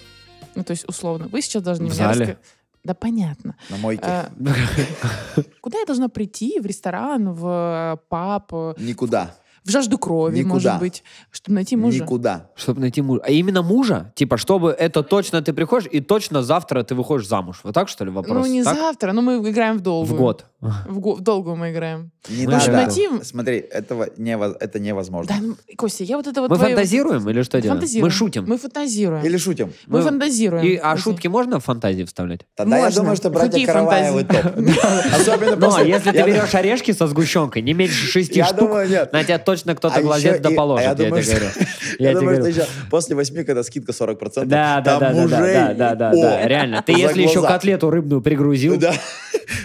[0.54, 2.24] Ну, то есть, условно, вы сейчас должны В зале.
[2.26, 2.36] раска-
[2.84, 3.56] Да понятно.
[3.70, 4.02] На мойке.
[4.04, 4.28] А,
[5.62, 6.60] Куда я должна прийти?
[6.60, 9.34] В ресторан, в э, паб, э, Никуда.
[9.64, 10.52] В жажду крови, Никуда.
[10.54, 12.02] может быть, чтобы найти мужа?
[12.02, 12.50] Никуда.
[12.54, 13.20] Чтобы найти мужа.
[13.24, 14.12] А именно мужа?
[14.14, 17.60] Типа, чтобы это точно ты приходишь, и точно завтра ты выходишь замуж.
[17.64, 18.36] Вот так, что ли, вопрос?
[18.36, 18.76] Ну, не Так?
[18.76, 20.18] завтра, но мы играем в В долгую.
[20.18, 20.46] год.
[20.60, 22.10] В, го- в долгую мы играем.
[22.28, 22.72] Не Мы надо.
[22.72, 25.32] найти- Смотри, этого нево- это невозможно.
[25.32, 27.78] Да, ну, Костя, я вот это вот Мы твоё- фантазируем или что делаем?
[27.80, 28.04] Фантазируем.
[28.04, 28.44] Мы шутим.
[28.44, 29.24] Мы фантазируем.
[29.24, 29.72] Или шутим.
[29.86, 30.64] Мы Мы- фантазируем.
[30.64, 32.40] И, а шутки можно в фантазии вставлять?
[32.56, 33.00] Тогда я Можно.
[33.02, 34.46] думаю, что братья Какие Караваевы топ.
[35.14, 35.88] Особенно Ну, а после...
[35.90, 39.12] если ты я берешь орешки со сгущенкой, не меньше шести Я штук, думаю, нет.
[39.12, 41.50] на тебя точно кто-то А глазет еще да и- положит, а я, думаю, тебе говорю.
[42.00, 42.52] Я Я тебе думаю, говорю.
[42.52, 45.94] что еще после восьми, когда скидка 40%, Да, да, там да, да, мужей, да, да,
[45.94, 46.82] да, о, да, реально.
[46.84, 47.54] Ты за если еще глаза.
[47.54, 48.92] котлету рыбную пригрузил, Да.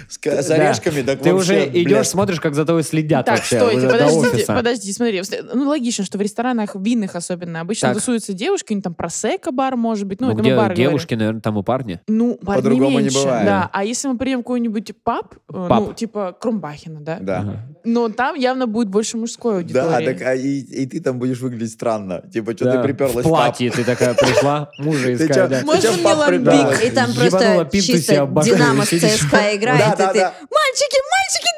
[0.07, 3.37] С к- с да, орешками, так ты уже идешь, смотришь, как за тобой следят Так,
[3.37, 5.21] вообще стойте, подождите, подожди, смотри.
[5.53, 7.97] Ну, логично, что в ресторанах винных особенно обычно Так.
[7.97, 10.19] тусуются девушки, у них там просека бар может быть.
[10.21, 10.89] Ну, Ну, это где мы бар говорим.
[10.89, 11.99] девушки, наверное, там и парни.
[12.07, 13.19] Ну, бар не По-другому не меньше.
[13.23, 13.45] бывает.
[13.45, 15.87] Да, а если мы придем в какой-нибудь паб, э, Паб.
[15.87, 17.17] ну, типа Крумбахина, да?
[17.21, 17.65] Да.
[17.83, 20.05] Но там явно будет больше мужской Да, аудитории.
[20.13, 22.21] так, а и, и ты там будешь выглядеть странно.
[22.33, 25.61] Типа, что Да, ты приперлась в платье ты такая пришла, мужа искать, да.
[25.65, 26.83] Можно мне пап, ламбик?
[26.85, 28.13] И там просто чисто
[28.43, 28.89] Динамо с.
[28.89, 30.33] ЦСКА играет, Да, и да, ты, да.
[30.73, 31.53] Мальчики, мальчики,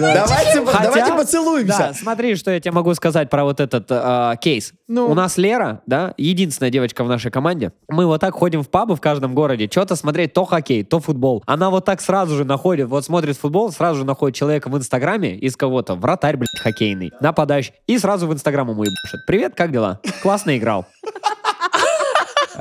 [0.00, 1.78] Давайте, Хотя- давайте поцелуемся.
[1.78, 4.72] Да, смотри, что я тебе могу сказать про вот этот а, кейс.
[4.88, 5.08] Ну.
[5.08, 7.72] У нас Лера, да, единственная девочка в нашей команде.
[7.88, 11.42] Мы вот так ходим в пабы в каждом городе, что-то смотреть, то хоккей, то футбол.
[11.46, 15.36] Она вот так сразу же находит, вот смотрит футбол, сразу же находит человека в Инстаграме
[15.36, 19.24] из кого-то, вратарь, блядь, хоккейный, нападающий, и сразу в Инстаграм ему ебашит.
[19.26, 20.00] Привет, как дела?
[20.22, 20.86] Классно играл.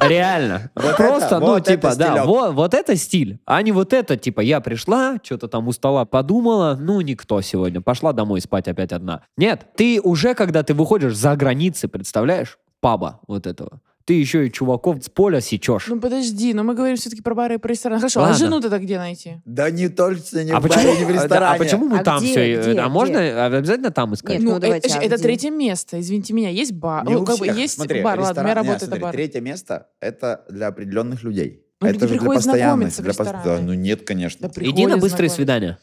[0.02, 0.72] Реально.
[0.76, 3.40] Вот Просто, это- ну, вот типа, да, вот, вот это стиль.
[3.46, 7.82] А не вот это, типа, я пришла, что-то там у стола подумала, ну, никто сегодня.
[7.82, 9.22] Пошла домой спать опять одна.
[9.38, 14.52] Нет, ты уже, когда ты выходишь за границы, представляешь, паба вот этого, ты еще и
[14.52, 15.86] чуваков с поля сечешь.
[15.88, 18.02] Ну подожди, но мы говорим все-таки про бары и про рестораны.
[18.02, 18.38] Хорошо, а Ладно.
[18.40, 19.40] жену тогда где найти?
[19.46, 21.56] Да не только не а, в почему, баре, не в а, ресторане.
[21.56, 22.60] а почему мы А там где, все?
[22.60, 22.86] где, а где?
[22.88, 24.40] можно обязательно там искать?
[24.40, 25.24] Нет, ну, давайте, это, а это где?
[25.26, 26.50] третье место, извините меня.
[26.50, 28.80] Есть бар, Не ну, у как бы есть Смотри, бар, ладно, у ресторан- меня работает
[28.82, 29.14] смотри, это бар.
[29.14, 31.62] Третье место— это для определенных людей.
[31.80, 33.44] Ну, это люди же для в Для пос- рестораны.
[33.46, 34.50] Да, ну нет, конечно.
[34.50, 35.30] Да Иди на знакомиться.
[35.36, 35.78] свидания.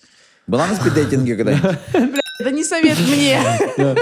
[0.48, 1.78] Была на спиддейтинге когда-нибудь?
[2.38, 3.38] Это не совет мне.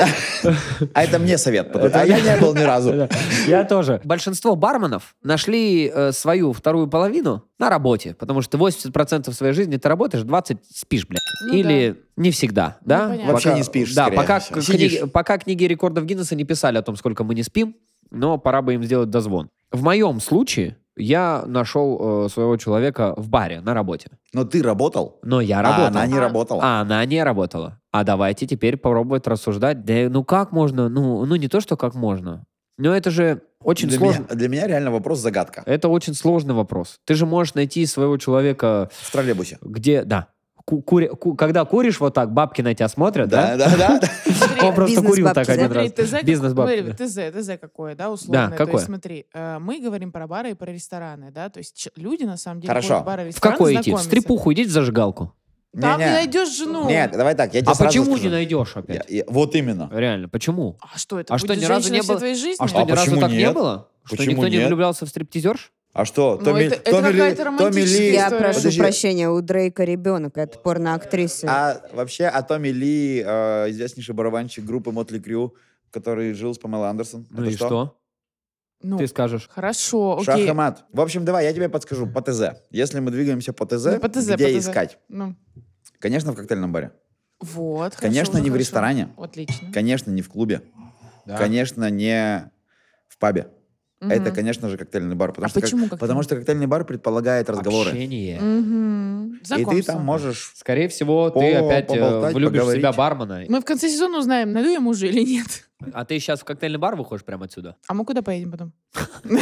[0.94, 1.72] А это мне совет.
[1.72, 2.92] потому- А я не был ни разу.
[2.92, 3.08] Да,
[3.46, 4.00] Я тоже.
[4.04, 9.88] Большинство барменов нашли э, свою вторую половину на работе, потому что 80% своей жизни ты
[9.88, 11.20] работаешь, 20 спишь, блядь.
[11.46, 13.08] Ну Или не всегда, да?
[13.08, 13.32] понятно.
[13.32, 14.08] Вообще не спишь, Да,
[15.12, 17.76] пока книги рекордов Гиннесса не писали о том, сколько мы не спим,
[18.10, 19.48] но пора бы им сделать дозвон.
[19.72, 24.10] В моем случае я нашел э, своего человека в баре на работе.
[24.32, 25.18] Но ты работал?
[25.22, 25.86] Но я А работал.
[25.86, 26.20] она не А.
[26.20, 26.62] работала.
[26.62, 27.80] А она не работала.
[27.92, 29.84] А давайте теперь попробовать рассуждать.
[29.84, 30.88] Да ну как можно?
[30.88, 32.44] Ну, ну не то, что как можно.
[32.76, 34.22] Но это же очень для, сложно.
[34.24, 35.62] меня, для меня реально вопрос загадка.
[35.64, 36.98] Это очень сложный вопрос.
[37.04, 39.58] Ты же можешь найти своего человека, В троллейбусе.
[39.62, 40.26] где, да,
[40.64, 43.56] ку- кури- ку- когда куришь вот так, бабки на тебя смотрят, да?
[43.56, 44.08] Да, да, да.
[44.66, 45.88] Он просто Бизнес курил так бабки, один раз.
[46.52, 46.92] Смотри, да.
[46.92, 47.14] ТЗ,
[47.46, 48.48] ТЗ какое, да, условное.
[48.50, 48.74] То какое?
[48.74, 52.36] есть смотри, э, мы говорим про бары и про рестораны, да, то есть люди на
[52.36, 53.00] самом деле Хорошо.
[53.00, 53.92] в бары и В рестораны какой идти?
[53.92, 55.34] В стрипуху идите в зажигалку.
[55.80, 56.08] Там Не-не.
[56.10, 56.88] не найдешь жену.
[56.88, 58.22] Нет, давай так, я тебе А сразу почему скажу.
[58.24, 59.10] не найдешь Я- опять?
[59.10, 59.90] я- Вот именно.
[59.92, 60.78] Реально, почему?
[60.80, 62.56] А что, это А что, ни разу не было- твоей жизни?
[62.60, 63.54] А что, А ни разу почему так не нет?
[63.54, 63.88] было?
[64.04, 65.72] Что никто не влюблялся в стриптизерш?
[65.94, 66.36] А что?
[66.38, 68.12] Ну, Томми, это- это Томми Ли- какая-то Томми романтическая Ли...
[68.14, 68.40] Я история.
[68.42, 68.78] прошу Подожди.
[68.80, 71.46] прощения, у Дрейка ребенок, это порноактриса.
[71.48, 75.54] А вообще, а Томми Ли, э, известнейший барабанщик группы Мотли Крю,
[75.92, 77.26] который жил с Памелой Андерсон.
[77.30, 77.96] Ну Это и что?
[78.82, 79.48] Ну, Ты скажешь.
[79.48, 80.48] хорошо, Шах окей.
[80.48, 80.84] и мат.
[80.92, 82.56] В общем, давай, я тебе подскажу по ТЗ.
[82.70, 84.66] Если мы двигаемся по ТЗ, Ну, по ТЗ, где по ТЗ.
[84.68, 84.98] искать?
[85.08, 85.36] Ну,
[86.00, 86.90] Конечно, в коктейльном баре.
[87.40, 88.56] вот, хорошо, Конечно, не в хорошо.
[88.58, 89.08] ресторане.
[89.16, 89.72] Отлично.
[89.72, 90.60] Конечно, не в клубе.
[91.24, 91.38] Да.
[91.38, 92.50] Конечно, не
[93.08, 93.46] в пабе.
[94.04, 94.10] Мгм.
[94.12, 95.30] Это, конечно же, коктейльный бар.
[95.30, 95.98] Потому, А что, как- почему коктейльный?
[96.00, 97.90] потому что коктейльный бар предполагает разговоры.
[97.90, 98.40] Общение.
[98.40, 99.34] Мгм.
[99.34, 99.94] И ты Знакомство.
[99.94, 100.52] там можешь...
[100.56, 102.96] Скорее всего, ты опять э, поболтать, влюбишь в себя поговорить.
[102.96, 103.44] бармена.
[103.48, 105.66] Мы в конце сезона узнаем, найду я мужа или нет.
[105.92, 107.76] А ты сейчас в коктейльный бар выходишь прямо отсюда?
[107.88, 108.72] А мы куда поедем потом?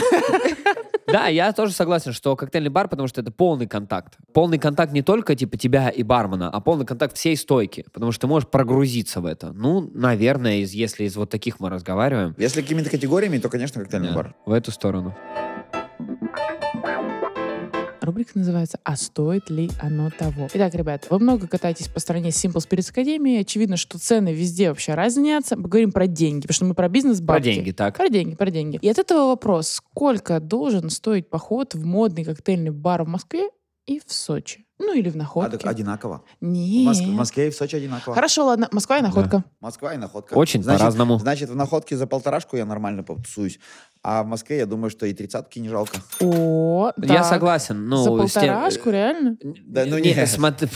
[1.06, 4.16] Да, я тоже согласен, что коктейльный бар, потому что это полный контакт.
[4.32, 8.22] Полный контакт не только типа тебя и бармена, а полный контакт всей стойки, потому что
[8.22, 9.52] ты можешь прогрузиться в это.
[9.52, 14.10] Ну, наверное, из, если из вот таких мы разговариваем, Если какими-то категориями, то, конечно, коктейльный
[14.10, 14.34] да, бар.
[14.46, 15.14] в эту сторону.
[18.12, 20.46] Рубрика называется «А стоит ли оно того?».
[20.52, 23.40] Итак, ребят, вы много катаетесь по стране Simple Spirits Academy.
[23.40, 25.56] Очевидно, что цены везде вообще разнятся.
[25.56, 27.44] Поговорим про деньги, потому что мы про бизнес Про бабки.
[27.44, 27.96] деньги, так.
[27.96, 28.78] Про деньги, про деньги.
[28.82, 33.48] И от этого вопрос, сколько должен стоить поход в модный коктейльный бар в Москве
[33.86, 34.66] и в Сочи?
[34.84, 35.58] Ну или в А, Находке.
[35.58, 36.22] так одинаково.
[36.40, 36.88] В Нет.
[36.88, 38.14] Моск- в Москве и в Сочи одинаково.
[38.14, 39.44] Хорошо, ладно, Москва и Находка.
[39.60, 40.34] Москва и находка.
[40.34, 41.18] Очень Значит, по-разному.
[41.18, 43.60] Значит, в находке за полторашку я нормально потусуюсь.
[44.02, 45.98] А в Москве, я думаю, что и тридцатки не жалко.
[46.20, 47.24] О, Я так.
[47.26, 47.88] согласен.
[47.88, 49.36] Ну, За с тем- полторашку, реально?
[49.64, 50.28] Да, ну не, нет.
[50.28, 50.68] смотри-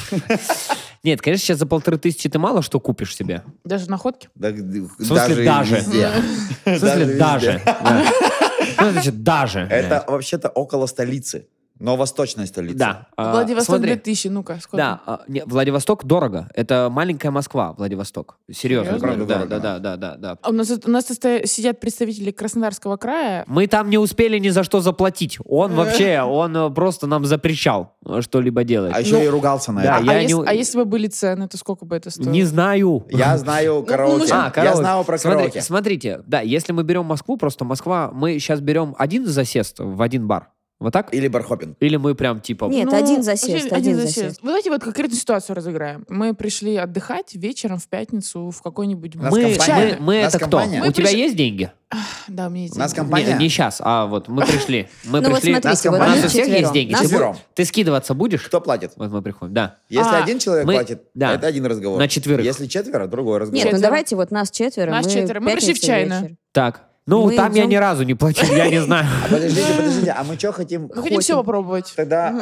[1.03, 3.43] Нет, конечно, сейчас за полторы тысячи ты мало что купишь себе.
[3.65, 4.29] Даже в Находке?
[4.35, 5.77] Да, В смысле, даже?
[5.77, 7.63] В смысле, даже.
[7.65, 8.05] Да.
[8.77, 9.61] Что значит даже?
[9.61, 11.47] Это вообще-то около столицы.
[11.79, 12.77] Но восточной столицы.
[12.79, 13.09] Да.
[13.16, 13.93] а, Владивосток смотри.
[13.95, 14.77] 2000, ну-ка, сколько?
[14.77, 16.49] Да, а, не, Владивосток дорого.
[16.55, 18.39] Это маленькая Москва, Владивосток.
[18.51, 18.93] Серьезно.
[18.93, 18.99] Серьезно?
[19.09, 20.39] Правда Да, дорого, да, да, да, да, да.
[20.43, 23.45] А У нас, у нас сидят представители Краснодарского края.
[23.47, 25.39] Мы там не успели ни за что заплатить.
[25.45, 28.93] Он вообще, он э, просто нам запрещал э, что-либо делать.
[28.95, 30.11] А еще Ну, и ругался на да, это.
[30.11, 32.31] а, я ес- не- а если бы были цены, то сколько бы это стоило?
[32.31, 33.07] Не знаю.
[33.11, 34.27] Я знаю мы караоке.
[34.27, 34.77] же- А, Я караоке.
[34.79, 35.61] знаю про Смотри- караоке.
[35.62, 40.27] Смотрите, да, если мы берем Москву, просто Москва, мы сейчас берем один засест в один
[40.27, 40.49] бар.
[40.79, 41.14] Вот так?
[41.14, 41.77] Или бархопинг.
[41.81, 42.66] Или мы прям типа...
[42.66, 44.43] Нет, Ну, один засест, один засест.
[44.43, 46.05] Вы Давайте вот конкретную ситуацию разыграем.
[46.11, 49.14] Мы пришли отдыхать вечером в пятницу в какой-нибудь...
[49.14, 50.77] Мы, мы, мы это компания.
[50.77, 50.85] кто?
[50.85, 51.72] Мы У тебя пришли- есть деньги?
[52.29, 53.01] Да, у меня есть У нас деньги.
[53.01, 53.37] компания.
[53.39, 54.89] Не, сейчас, а вот мы пришли.
[55.05, 55.53] Мы Ну вот пришли.
[55.61, 56.93] смотрите, вот у нас у всех есть деньги.
[56.93, 57.37] Четвером.
[57.55, 58.43] ты скидываться будешь?
[58.43, 58.93] Кто платит?
[58.97, 59.77] Вот мы приходим, да.
[59.89, 61.99] Если А, один человек платит, это один разговор.
[61.99, 62.45] На четверых.
[62.45, 63.64] Если четверо, другой разговор.
[63.64, 64.91] Нет, ну давайте вот нас четверо.
[64.91, 65.41] Нас четверо.
[65.41, 66.37] Мы пришли в чайную.
[66.53, 66.86] Так.
[67.07, 69.07] Ну, Мы там я идем- ни разу не платил, я не знаю.
[69.31, 70.91] Подождите, подождите, а мы что хотим?
[70.95, 71.93] Мы хотим все попробовать.
[71.97, 72.33] Тогда,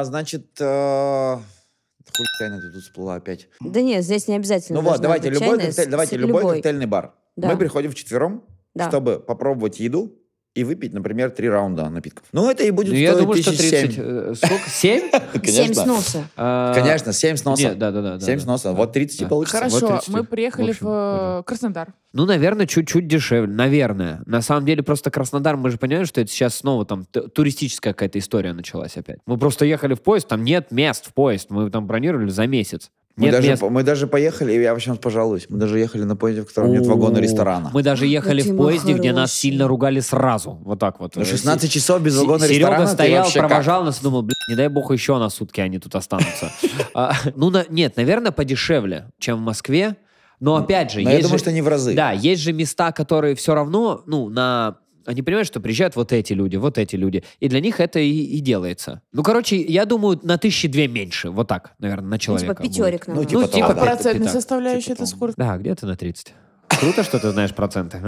[0.00, 3.48] а, значит, э, хуй чайная тут всплыла опять.
[3.60, 4.80] Да нет, здесь не обязательно.
[4.80, 7.12] Ну вот, давайте любой коктейль, давайте любой коктейльный бар.
[7.36, 7.48] Да.
[7.48, 8.44] Мы приходим вчетвером,
[8.74, 8.88] Да.
[8.88, 10.14] чтобы попробовать еду
[10.54, 12.24] и выпить, например, три раунда напитков.
[12.32, 13.94] Ну, это и будет Ну, я думаю, что тысяч 30...
[13.94, 14.04] семь.
[14.04, 14.70] э, Сколько?
[14.70, 15.10] 7?
[15.44, 16.24] Семь с носа.
[16.36, 17.62] Конечно, 7 с носа.
[17.62, 18.20] Нет, да, да, да.
[18.20, 18.64] 7 да, с носа.
[18.70, 18.72] да.
[18.74, 19.28] Вот 30 и Да.
[19.30, 19.56] получится.
[19.58, 20.08] Хорошо, Вот 30.
[20.10, 21.92] мы приехали В общем, э, Краснодар.
[22.12, 23.52] Ну, наверное, чуть-чуть дешевле.
[23.52, 24.22] Наверное.
[24.26, 28.20] На самом деле, просто Краснодар, мы же понимаем, что это сейчас снова там туристическая какая-то
[28.20, 29.18] история началась опять.
[29.26, 31.50] Мы просто ехали в поезд, там нет мест в поезд.
[31.50, 32.90] Мы там бронировали за месяц.
[33.16, 33.62] Мы Нет даже, мест.
[33.62, 36.72] мы даже поехали, и я вообще сейчас пожалуюсь, мы даже ехали на поезде, в котором
[36.72, 37.70] нет вагона ресторана.
[37.72, 40.58] Мы даже ехали в Дима поезде, где нас сильно ругали сразу.
[40.64, 41.14] Вот так вот.
[41.14, 43.48] Ну, 16 часов без вагона Серега ресторана, ты стоял, вообще как?
[43.48, 46.50] провожал нас и думал, блин, не дай бог еще на сутки они тут останутся.
[46.92, 49.96] А, Ну, на- нет, наверное, подешевле, чем в Москве.
[50.40, 51.94] Но опять же, Но я есть думаю, же- что не в разы.
[51.94, 54.78] Да, есть же места, которые все равно, ну, на...
[55.06, 57.22] Они понимают, что приезжают вот эти люди, вот эти люди.
[57.40, 59.02] И для них это и, и делается.
[59.12, 61.30] Ну, короче, я думаю, на тысячи две меньше.
[61.30, 62.54] Вот так, наверное, на Ну, человека.
[62.54, 63.26] Типа пятерик Ну, нам.
[63.26, 63.66] типа Ну, типа да.
[63.66, 65.34] А это процентная составляющая Типа это сколько?
[65.36, 66.34] Да, где-то на 30.
[66.80, 68.02] Круто, что ты знаешь проценты.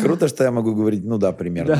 [0.00, 1.76] Круто, что я могу говорить, ну да, примерно.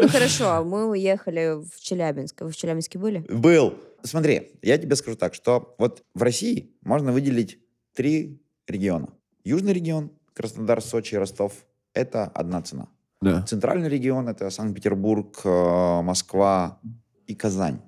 [0.00, 2.40] Ну хорошо, а мы уехали в Челябинск.
[2.42, 3.18] Вы в Челябинске были?
[3.28, 3.74] Был.
[4.02, 7.58] Смотри, я тебе скажу так, что вот в России можно выделить
[7.94, 9.08] три региона.
[9.44, 10.10] Южный регион,
[10.40, 11.52] Краснодар, Сочи, Ростов,
[11.94, 12.88] это одна цена.
[13.20, 13.42] Да.
[13.42, 16.78] Центральный регион это Санкт-Петербург, э, Москва
[17.26, 17.80] и Казань.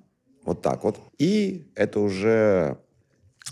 [0.45, 0.97] Вот так вот.
[1.17, 2.77] И это уже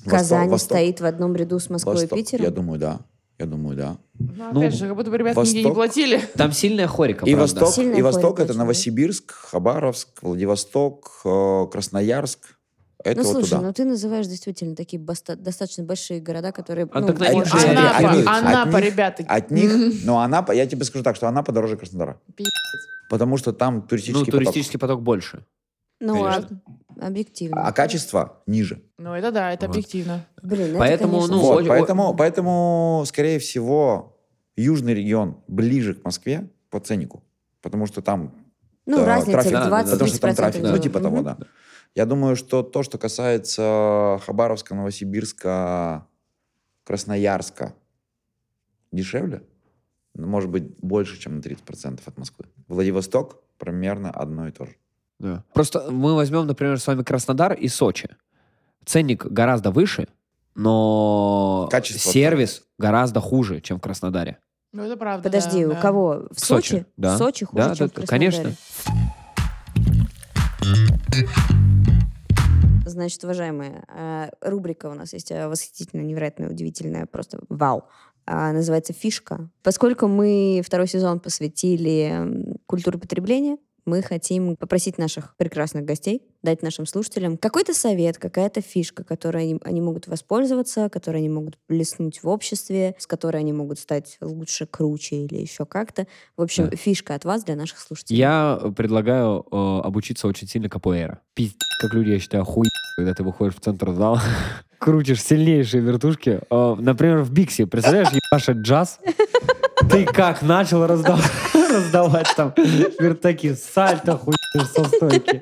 [0.05, 0.77] Казань Восток.
[0.77, 2.17] стоит в одном ряду с Москвой Восток.
[2.19, 2.45] и Питером.
[2.45, 2.99] Я думаю, да.
[3.39, 3.97] Я думаю, да.
[4.19, 5.75] Ну, Ну, опять же, как будто бы ребята деньги не Восток.
[5.75, 6.21] платили.
[6.35, 7.59] Там сильная хорика, И правда.
[7.65, 8.57] Восток, и Восток хорик это.
[8.59, 12.59] Новосибирск, Хабаровск, Владивосток, э, Красноярск.
[13.03, 13.61] Это Ну вот слушай, туда.
[13.61, 16.87] ну ты называешь действительно такие баста- достаточно большие города, которые...
[16.91, 19.23] А ну, можно- же- Анапа, от них- Анапа, них- ребята.
[19.27, 19.71] От них,
[20.05, 22.19] ну Анапа, я тебе скажу так, что Анапа дороже Краснодара.
[23.09, 24.39] Потому что там Ну, туристический поток.
[24.39, 25.45] туристический поток больше.
[25.99, 26.61] Ну ладно,
[26.99, 27.61] объективно.
[27.67, 28.81] А качество ниже.
[28.97, 29.75] Ну, это да, это Вот.
[29.75, 30.25] объективно.
[30.41, 34.17] Блин, Поэтому, это, конечно, ну, Вот, поэтому, поэтому, скорее всего,
[34.55, 37.23] южный регион ближе к Москве по ценнику.
[37.61, 38.33] Потому что там
[38.87, 40.79] ну, да, разница трафик, в да, да, 20 потому что там трафик, ну, да.
[40.79, 41.37] типа того, да.
[41.95, 46.07] Я думаю, что то, что касается Хабаровска, Новосибирска,
[46.85, 47.73] Красноярска,
[48.91, 49.43] дешевле,
[50.13, 52.45] Ну, может быть, больше, чем на 30% от Москвы.
[52.67, 54.75] Владивосток примерно одно и то же.
[55.19, 55.43] Да.
[55.53, 58.09] Просто мы возьмем, например, с вами Краснодар и Сочи.
[58.85, 60.07] Ценник гораздо выше,
[60.55, 64.39] но Качество сервис гораздо хуже, чем в Краснодаре.
[64.73, 65.23] Ну, это правда.
[65.29, 65.81] Подожди, да, у да.
[65.81, 66.27] кого?
[66.31, 66.85] В В Сочи, Сочи?
[66.97, 67.15] да.
[67.15, 68.51] В Сочи хуже, Да, чем да, в конечно.
[72.91, 77.85] Значит, уважаемые, э, рубрика у нас есть э, восхитительная, невероятная, удивительная, просто вау.
[78.25, 79.49] А, Называется «Фишка».
[79.63, 86.85] Поскольку мы второй сезон посвятили культуре потребления, мы хотим попросить наших прекрасных гостей дать нашим
[86.85, 92.27] слушателям какой-то совет, какая-то фишка, которой они, они могут воспользоваться, которой они могут блеснуть в
[92.27, 96.05] обществе, с которой они могут стать лучше, круче или еще как-то.
[96.37, 96.75] В общем, Да.
[96.77, 98.19] фишка от вас для наших слушателей.
[98.19, 101.19] Я предлагаю э, обучиться очень сильно капуэра.
[101.33, 104.21] Пиздец, как люди, я считаю, хуй, когда ты выходишь в центр зала,
[104.79, 106.41] крутишь сильнейшие вертушки.
[106.49, 108.99] Э, например, в Биксе, представляешь, ебашит джаз,
[109.89, 114.35] ты как начал раздавать, раздавать там вертаки, сальто хуй
[114.73, 115.41] со стойки.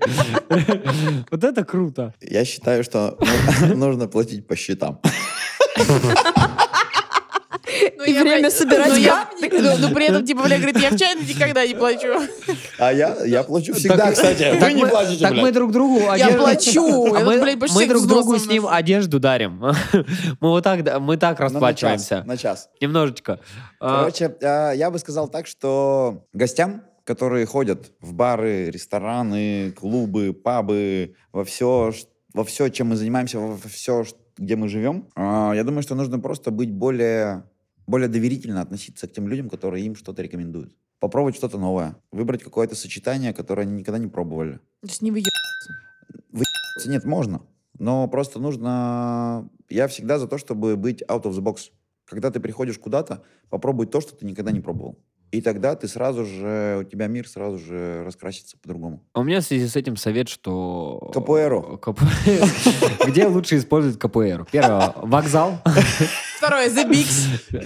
[1.32, 2.14] Вот это круто.
[2.22, 3.18] Я считаю, что
[3.62, 5.00] ну- нужно платить по счетам.
[8.10, 8.94] И время собирать
[9.52, 12.08] ну, ну, ну, при этом, типа, бля, говорит, я в чайно никогда не плачу.
[12.78, 14.58] А я, я плачу всегда, кстати.
[14.60, 17.14] Так Вы не мы, платите, так мы друг другу Я одежду- плачу.
[17.16, 19.60] А Я мы, друг другу с ним одежду дарим.
[20.40, 22.24] Мы вот так, мы так Ну, расплачиваемся.
[22.26, 22.70] На час.
[22.82, 23.40] Немножечко.
[23.80, 30.34] А, Короче, а, я бы сказал так, что гостям, которые ходят в бары, рестораны, клубы,
[30.34, 31.92] пабы, во все,
[32.34, 34.06] во все, чем мы занимаемся, во все,
[34.38, 37.44] где мы живем, я думаю, что нужно просто быть более,
[37.90, 40.74] более доверительно относиться к тем людям, которые им что-то рекомендуют.
[41.00, 41.96] Попробовать что-то новое.
[42.12, 44.60] Выбрать какое-то сочетание, которое они никогда не пробовали.
[44.82, 45.26] То есть не выеб...
[46.86, 47.42] Нет, можно.
[47.80, 49.50] Но просто нужно...
[49.70, 51.72] Я всегда за то, чтобы быть out of the box.
[52.06, 55.00] Когда ты приходишь куда-то, попробуй то, что ты никогда не пробовал.
[55.32, 59.04] И тогда ты сразу же, у тебя мир сразу же раскрасится по-другому.
[59.14, 61.12] У меня в связи с этим совет, что...
[61.14, 61.78] Капуэру.
[61.78, 62.00] Кап-
[63.08, 64.48] Где лучше использовать капуэру?
[64.52, 65.60] Первое, вокзал.
[66.38, 67.28] Второе, The Bigs.
[67.52, 67.62] Э,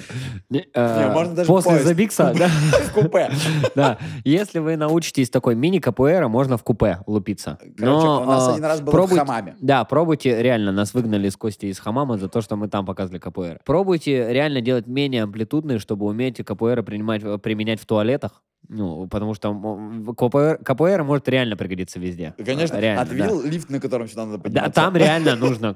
[0.50, 1.86] Не, можно даже После поезд.
[1.86, 2.48] Забикса, да.
[2.88, 3.30] В купе.
[3.76, 4.00] Да.
[4.24, 7.60] Если вы научитесь такой мини-капуэра, можно в купе лупиться.
[7.78, 9.56] Короче, Но, у нас а, один раз было пробуйте- в хамаме.
[9.62, 13.20] Да, пробуйте, реально, нас выгнали с Кости из хамама за то, что мы там показывали
[13.20, 13.60] капуэра.
[13.64, 18.42] Пробуйте реально делать менее амплитудные, чтобы уметь капуэра принимать, э, применять в туалетах.
[18.70, 19.54] Ну, потому что
[20.18, 22.34] капуэра, капуэра может реально пригодиться везде.
[22.44, 22.78] Конечно.
[22.80, 23.50] Реально, ты да.
[23.50, 24.72] лифт, на котором сюда надо Да, подниматься?
[24.74, 25.74] там реально нужно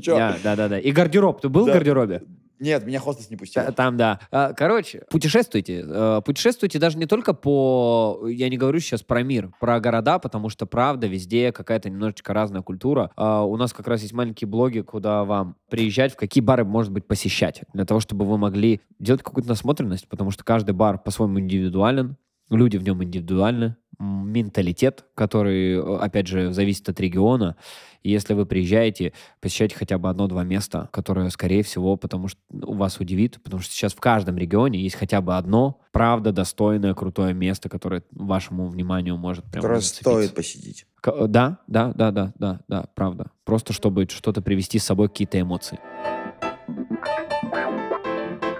[0.00, 0.16] чё?
[0.16, 0.78] Да, да, да, да.
[0.78, 1.40] И гардероб.
[1.40, 1.74] Ты был в Да.
[1.74, 2.22] гардеробе?
[2.58, 3.62] Нет, меня хостес не пустил.
[3.64, 4.20] Та- Там, да.
[4.30, 5.84] А, Короче, путешествуйте.
[5.86, 8.26] Э, Путешествуйте даже не только по...
[8.28, 12.62] Я не говорю сейчас про мир, про города, потому что, правда, везде какая-то немножечко разная
[12.62, 13.10] культура.
[13.16, 16.92] А, У нас как раз есть маленькие блоги, куда вам приезжать, в какие бары, может
[16.92, 17.62] быть, посещать.
[17.74, 22.16] Для того, чтобы вы могли делать какую-то насмотренность, потому что каждый бар по-своему индивидуален,
[22.50, 27.56] люди в нем индивидуальны, менталитет, который, опять же, зависит от региона.
[28.02, 32.74] И если вы приезжаете, посещайте хотя бы одно-два места, которое, скорее всего, потому что у
[32.74, 37.32] вас удивит, потому что сейчас в каждом регионе есть хотя бы одно, правда, достойное, крутое
[37.32, 40.86] место, которое вашему вниманию может прям Которое стоит посетить.
[41.00, 43.30] К- э, Да, да, да, да, да, да, правда.
[43.44, 45.78] Просто чтобы что-то привести с собой, какие-то эмоции.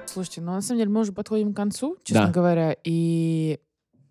[0.06, 2.32] Слушайте, ну на самом деле мы уже подходим к концу, честно Да.
[2.32, 2.74] говоря.
[2.84, 3.58] И,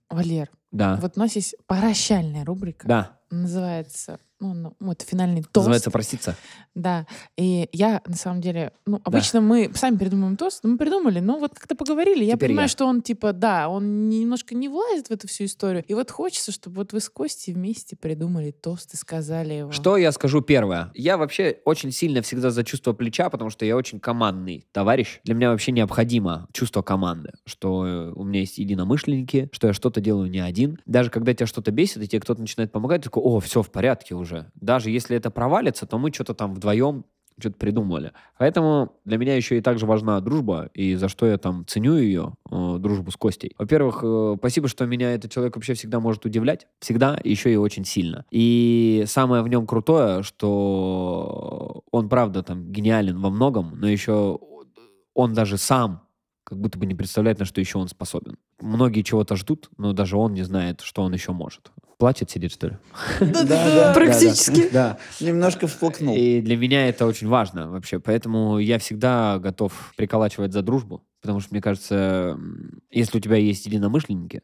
[0.10, 2.88] Валер, Да, вот у нас есть прощальная рубрика.
[2.88, 3.11] да.
[3.32, 5.55] Называется, ну, ну, это финальный тост.
[5.55, 6.36] Называется проститься.
[6.76, 7.07] Да.
[7.38, 11.39] И я, на самом деле, ну, обычно мы сами придумываем тост, но мы придумали, но
[11.39, 12.69] вот как-то поговорили, я Теперь понимаю, я.
[12.69, 15.84] что он, типа, да, он немножко не влазит в эту всю историю.
[15.88, 19.71] И вот хочется, чтобы вот вы с Костей вместе придумали тост и сказали его.
[19.71, 20.91] Что я скажу первое?
[20.93, 25.19] Я вообще очень сильно всегда за чувство плеча, потому что я очень командный товарищ.
[25.23, 30.30] Для меня вообще необходимо чувство команды, что у меня есть единомышленники, что я что-то делаю
[30.30, 30.64] не один.
[30.86, 33.72] Даже когда тебя что-то бесит, и тебе кто-то начинает помогать, ты такой, о, все в
[33.72, 34.51] порядке уже.
[34.55, 37.05] Даже если это провалится, то мы что-то там вдвоем
[37.39, 38.13] что-то придумали.
[38.38, 42.34] Поэтому для меня еще и также важна дружба, и за что я там ценю ее,
[42.49, 43.53] э, дружбу с Костей.
[43.57, 46.68] Во-первых, э, спасибо, что меня этот человек вообще всегда может удивлять.
[46.80, 48.26] Всегда, еще и очень сильно.
[48.32, 54.39] И самое в нем крутое, что он, правда, там гениален во многом, но еще
[55.13, 56.05] он даже сам
[56.45, 58.37] как будто бы не представляет, на что еще он способен.
[58.61, 61.71] Многие чего-то ждут, но даже он не знает, что он еще может.
[61.97, 62.77] Плачет, сидит, что ли?
[63.19, 63.93] Да-да.
[63.93, 64.69] Практически.
[64.71, 64.97] Да.
[65.19, 66.15] Немножко всплакнул.
[66.15, 67.99] И для меня это очень важно вообще.
[67.99, 71.03] Поэтому я всегда готов приколачивать за дружбу.
[71.21, 72.39] Потому что, мне кажется,
[72.91, 74.43] если у тебя есть единомышленники,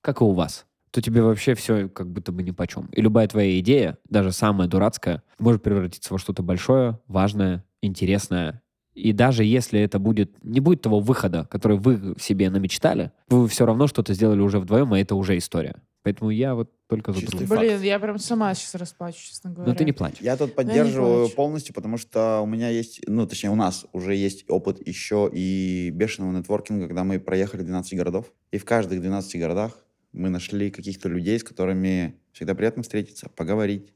[0.00, 2.86] как и у вас, то тебе вообще все как будто бы ни почем.
[2.92, 8.62] И любая твоя идея, даже самая дурацкая, может превратиться во что-то большое, важное, интересное.
[8.94, 13.64] И даже если это будет, не будет того выхода, который вы себе намечтали, вы все
[13.64, 15.76] равно что-то сделали уже вдвоем, и это уже история.
[16.02, 17.60] Поэтому я вот только за Чистый факт.
[17.60, 19.70] Блин, я прям сама сейчас расплачу, честно говоря.
[19.70, 20.16] Но ты не плачь.
[20.20, 21.36] Я тут поддерживаю плачу.
[21.36, 25.90] полностью, потому что у меня есть, ну, точнее, у нас уже есть опыт еще и
[25.90, 28.32] бешеного нетворкинга, когда мы проехали 12 городов.
[28.50, 29.78] И в каждых 12 городах
[30.12, 33.94] мы нашли каких-то людей, с которыми всегда приятно встретиться, поговорить,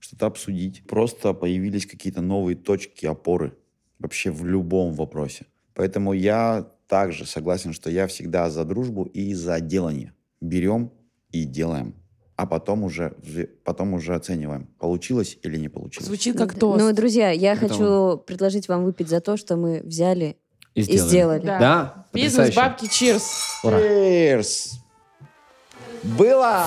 [0.00, 0.84] что-то обсудить.
[0.86, 3.56] Просто появились какие-то новые точки опоры
[4.04, 5.46] вообще в любом вопросе.
[5.74, 10.12] Поэтому я также согласен, что я всегда за дружбу и за делание.
[10.40, 10.90] Берем
[11.32, 11.94] и делаем.
[12.36, 13.16] А потом уже,
[13.64, 16.06] потом уже оцениваем, получилось или не получилось.
[16.06, 16.80] Звучит как Д- тост.
[16.82, 20.36] Ну, друзья, я Это хочу предложить вам выпить за то, что мы взяли
[20.74, 21.08] И и сделали.
[21.08, 21.46] сделали.
[21.46, 21.58] Да.
[21.58, 22.06] Да?
[22.12, 22.56] Бизнес, Потрясающе.
[22.60, 23.60] бабки, чирс.
[23.64, 23.78] Ура.
[23.80, 24.70] Cheers!
[26.18, 26.66] Было!